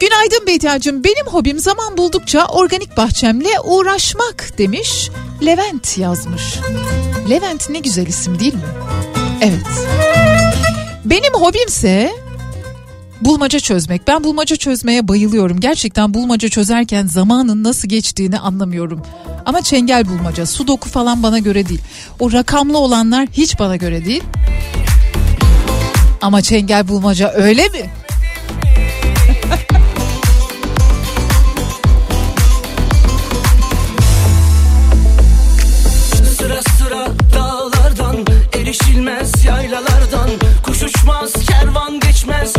Günaydın 0.00 0.46
Beytiacığım. 0.46 1.04
Benim 1.04 1.26
hobim 1.26 1.58
zaman 1.58 1.96
buldukça 1.96 2.46
organik 2.46 2.96
bahçemle 2.96 3.60
uğraşmak 3.64 4.58
demiş. 4.58 5.10
Levent 5.46 5.98
yazmış. 5.98 6.42
Levent 7.30 7.70
ne 7.70 7.78
güzel 7.78 8.06
isim 8.06 8.38
değil 8.38 8.54
mi? 8.54 8.60
Evet. 9.40 9.86
Benim 11.04 11.32
hobimse 11.34 12.12
bulmaca 13.24 13.60
çözmek. 13.60 14.08
Ben 14.08 14.24
bulmaca 14.24 14.56
çözmeye 14.56 15.08
bayılıyorum. 15.08 15.60
Gerçekten 15.60 16.14
bulmaca 16.14 16.48
çözerken 16.48 17.06
zamanın 17.06 17.64
nasıl 17.64 17.88
geçtiğini 17.88 18.38
anlamıyorum. 18.38 19.02
Ama 19.46 19.62
çengel 19.62 20.08
bulmaca, 20.08 20.46
sudoku 20.46 20.88
falan 20.88 21.22
bana 21.22 21.38
göre 21.38 21.68
değil. 21.68 21.80
O 22.20 22.32
rakamlı 22.32 22.78
olanlar 22.78 23.28
hiç 23.32 23.58
bana 23.58 23.76
göre 23.76 24.04
değil. 24.04 24.22
Ama 26.22 26.42
çengel 26.42 26.88
bulmaca 26.88 27.32
öyle 27.34 27.68
mi? 27.68 27.90
Erişilmez 38.64 39.44
yaylalardan 39.44 40.30
Kuş 40.62 40.82
uçmaz 40.82 41.32
kervan 41.32 42.00
geçmez 42.00 42.54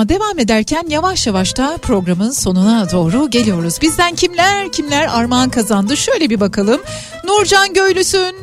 ama 0.00 0.08
devam 0.08 0.38
ederken 0.38 0.84
yavaş 0.88 1.26
yavaş 1.26 1.56
da 1.56 1.78
programın 1.82 2.30
sonuna 2.30 2.90
doğru 2.90 3.30
geliyoruz. 3.30 3.78
Bizden 3.82 4.14
kimler 4.14 4.72
kimler 4.72 5.08
armağan 5.18 5.50
kazandı 5.50 5.96
şöyle 5.96 6.30
bir 6.30 6.40
bakalım. 6.40 6.80
Nurcan 7.24 7.74
Göylüsün, 7.74 8.36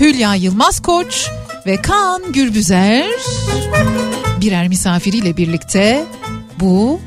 Hülya 0.00 0.34
Yılmaz 0.34 0.80
Koç 0.80 1.28
ve 1.66 1.82
Kaan 1.82 2.32
Gürbüzer 2.32 3.06
birer 4.40 4.68
misafiriyle 4.68 5.36
birlikte 5.36 6.04
bu 6.60 7.00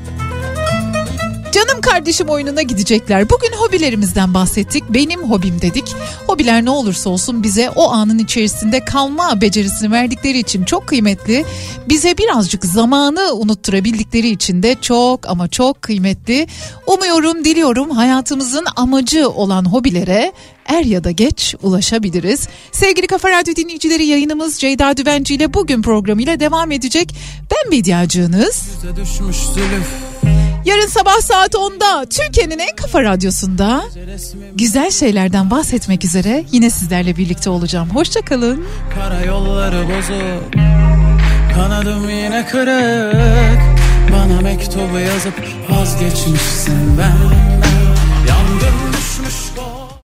Canım 1.52 1.80
kardeşim 1.80 2.28
oyununa 2.28 2.62
gidecekler. 2.62 3.30
Bugün 3.30 3.52
hobilerimizden 3.56 4.34
bahsettik. 4.34 4.84
Benim 4.88 5.30
hobim 5.30 5.60
dedik. 5.60 5.94
Hobiler 6.42 6.64
ne 6.64 6.70
olursa 6.70 7.10
olsun 7.10 7.42
bize 7.42 7.70
o 7.70 7.90
anın 7.90 8.18
içerisinde 8.18 8.84
kalma 8.84 9.40
becerisini 9.40 9.90
verdikleri 9.90 10.38
için 10.38 10.64
çok 10.64 10.86
kıymetli. 10.86 11.44
Bize 11.88 12.18
birazcık 12.18 12.64
zamanı 12.64 13.32
unutturabildikleri 13.34 14.28
için 14.28 14.62
de 14.62 14.76
çok 14.80 15.28
ama 15.28 15.48
çok 15.48 15.82
kıymetli. 15.82 16.46
Umuyorum, 16.86 17.44
diliyorum 17.44 17.90
hayatımızın 17.90 18.64
amacı 18.76 19.28
olan 19.28 19.64
hobilere 19.64 20.32
er 20.66 20.84
ya 20.84 21.04
da 21.04 21.10
geç 21.10 21.54
ulaşabiliriz. 21.62 22.48
Sevgili 22.72 23.06
Kafa 23.06 23.30
Radyo 23.30 23.56
dinleyicileri 23.56 24.06
yayınımız 24.06 24.58
Ceyda 24.58 24.96
Düvenci 24.96 25.34
ile 25.34 25.54
bugün 25.54 25.82
programıyla 25.82 26.40
devam 26.40 26.72
edecek. 26.72 27.14
Ben 27.50 27.72
Bediacığınız. 27.72 28.62
düşmüş 28.96 29.36
zülüf 29.36 30.11
Yarın 30.64 30.86
sabah 30.86 31.20
saat 31.20 31.54
10'da 31.54 32.06
Türkiye'nin 32.06 32.58
en 32.58 32.76
kafa 32.76 33.02
radyosunda 33.02 33.84
güzel 34.54 34.90
şeylerden 34.90 35.50
bahsetmek 35.50 36.04
üzere 36.04 36.44
yine 36.52 36.70
sizlerle 36.70 37.16
birlikte 37.16 37.50
olacağım. 37.50 37.90
Hoşçakalın. 37.90 38.64
Karayolları 38.94 39.84
bozuk 39.88 40.52
Kanadım 41.54 42.10
yine 42.10 42.46
kırık 42.46 43.60
Bana 44.12 44.40
mektubu 44.40 44.98
yazıp 44.98 45.34
vazgeçmişsin 45.70 46.98
benden 46.98 47.62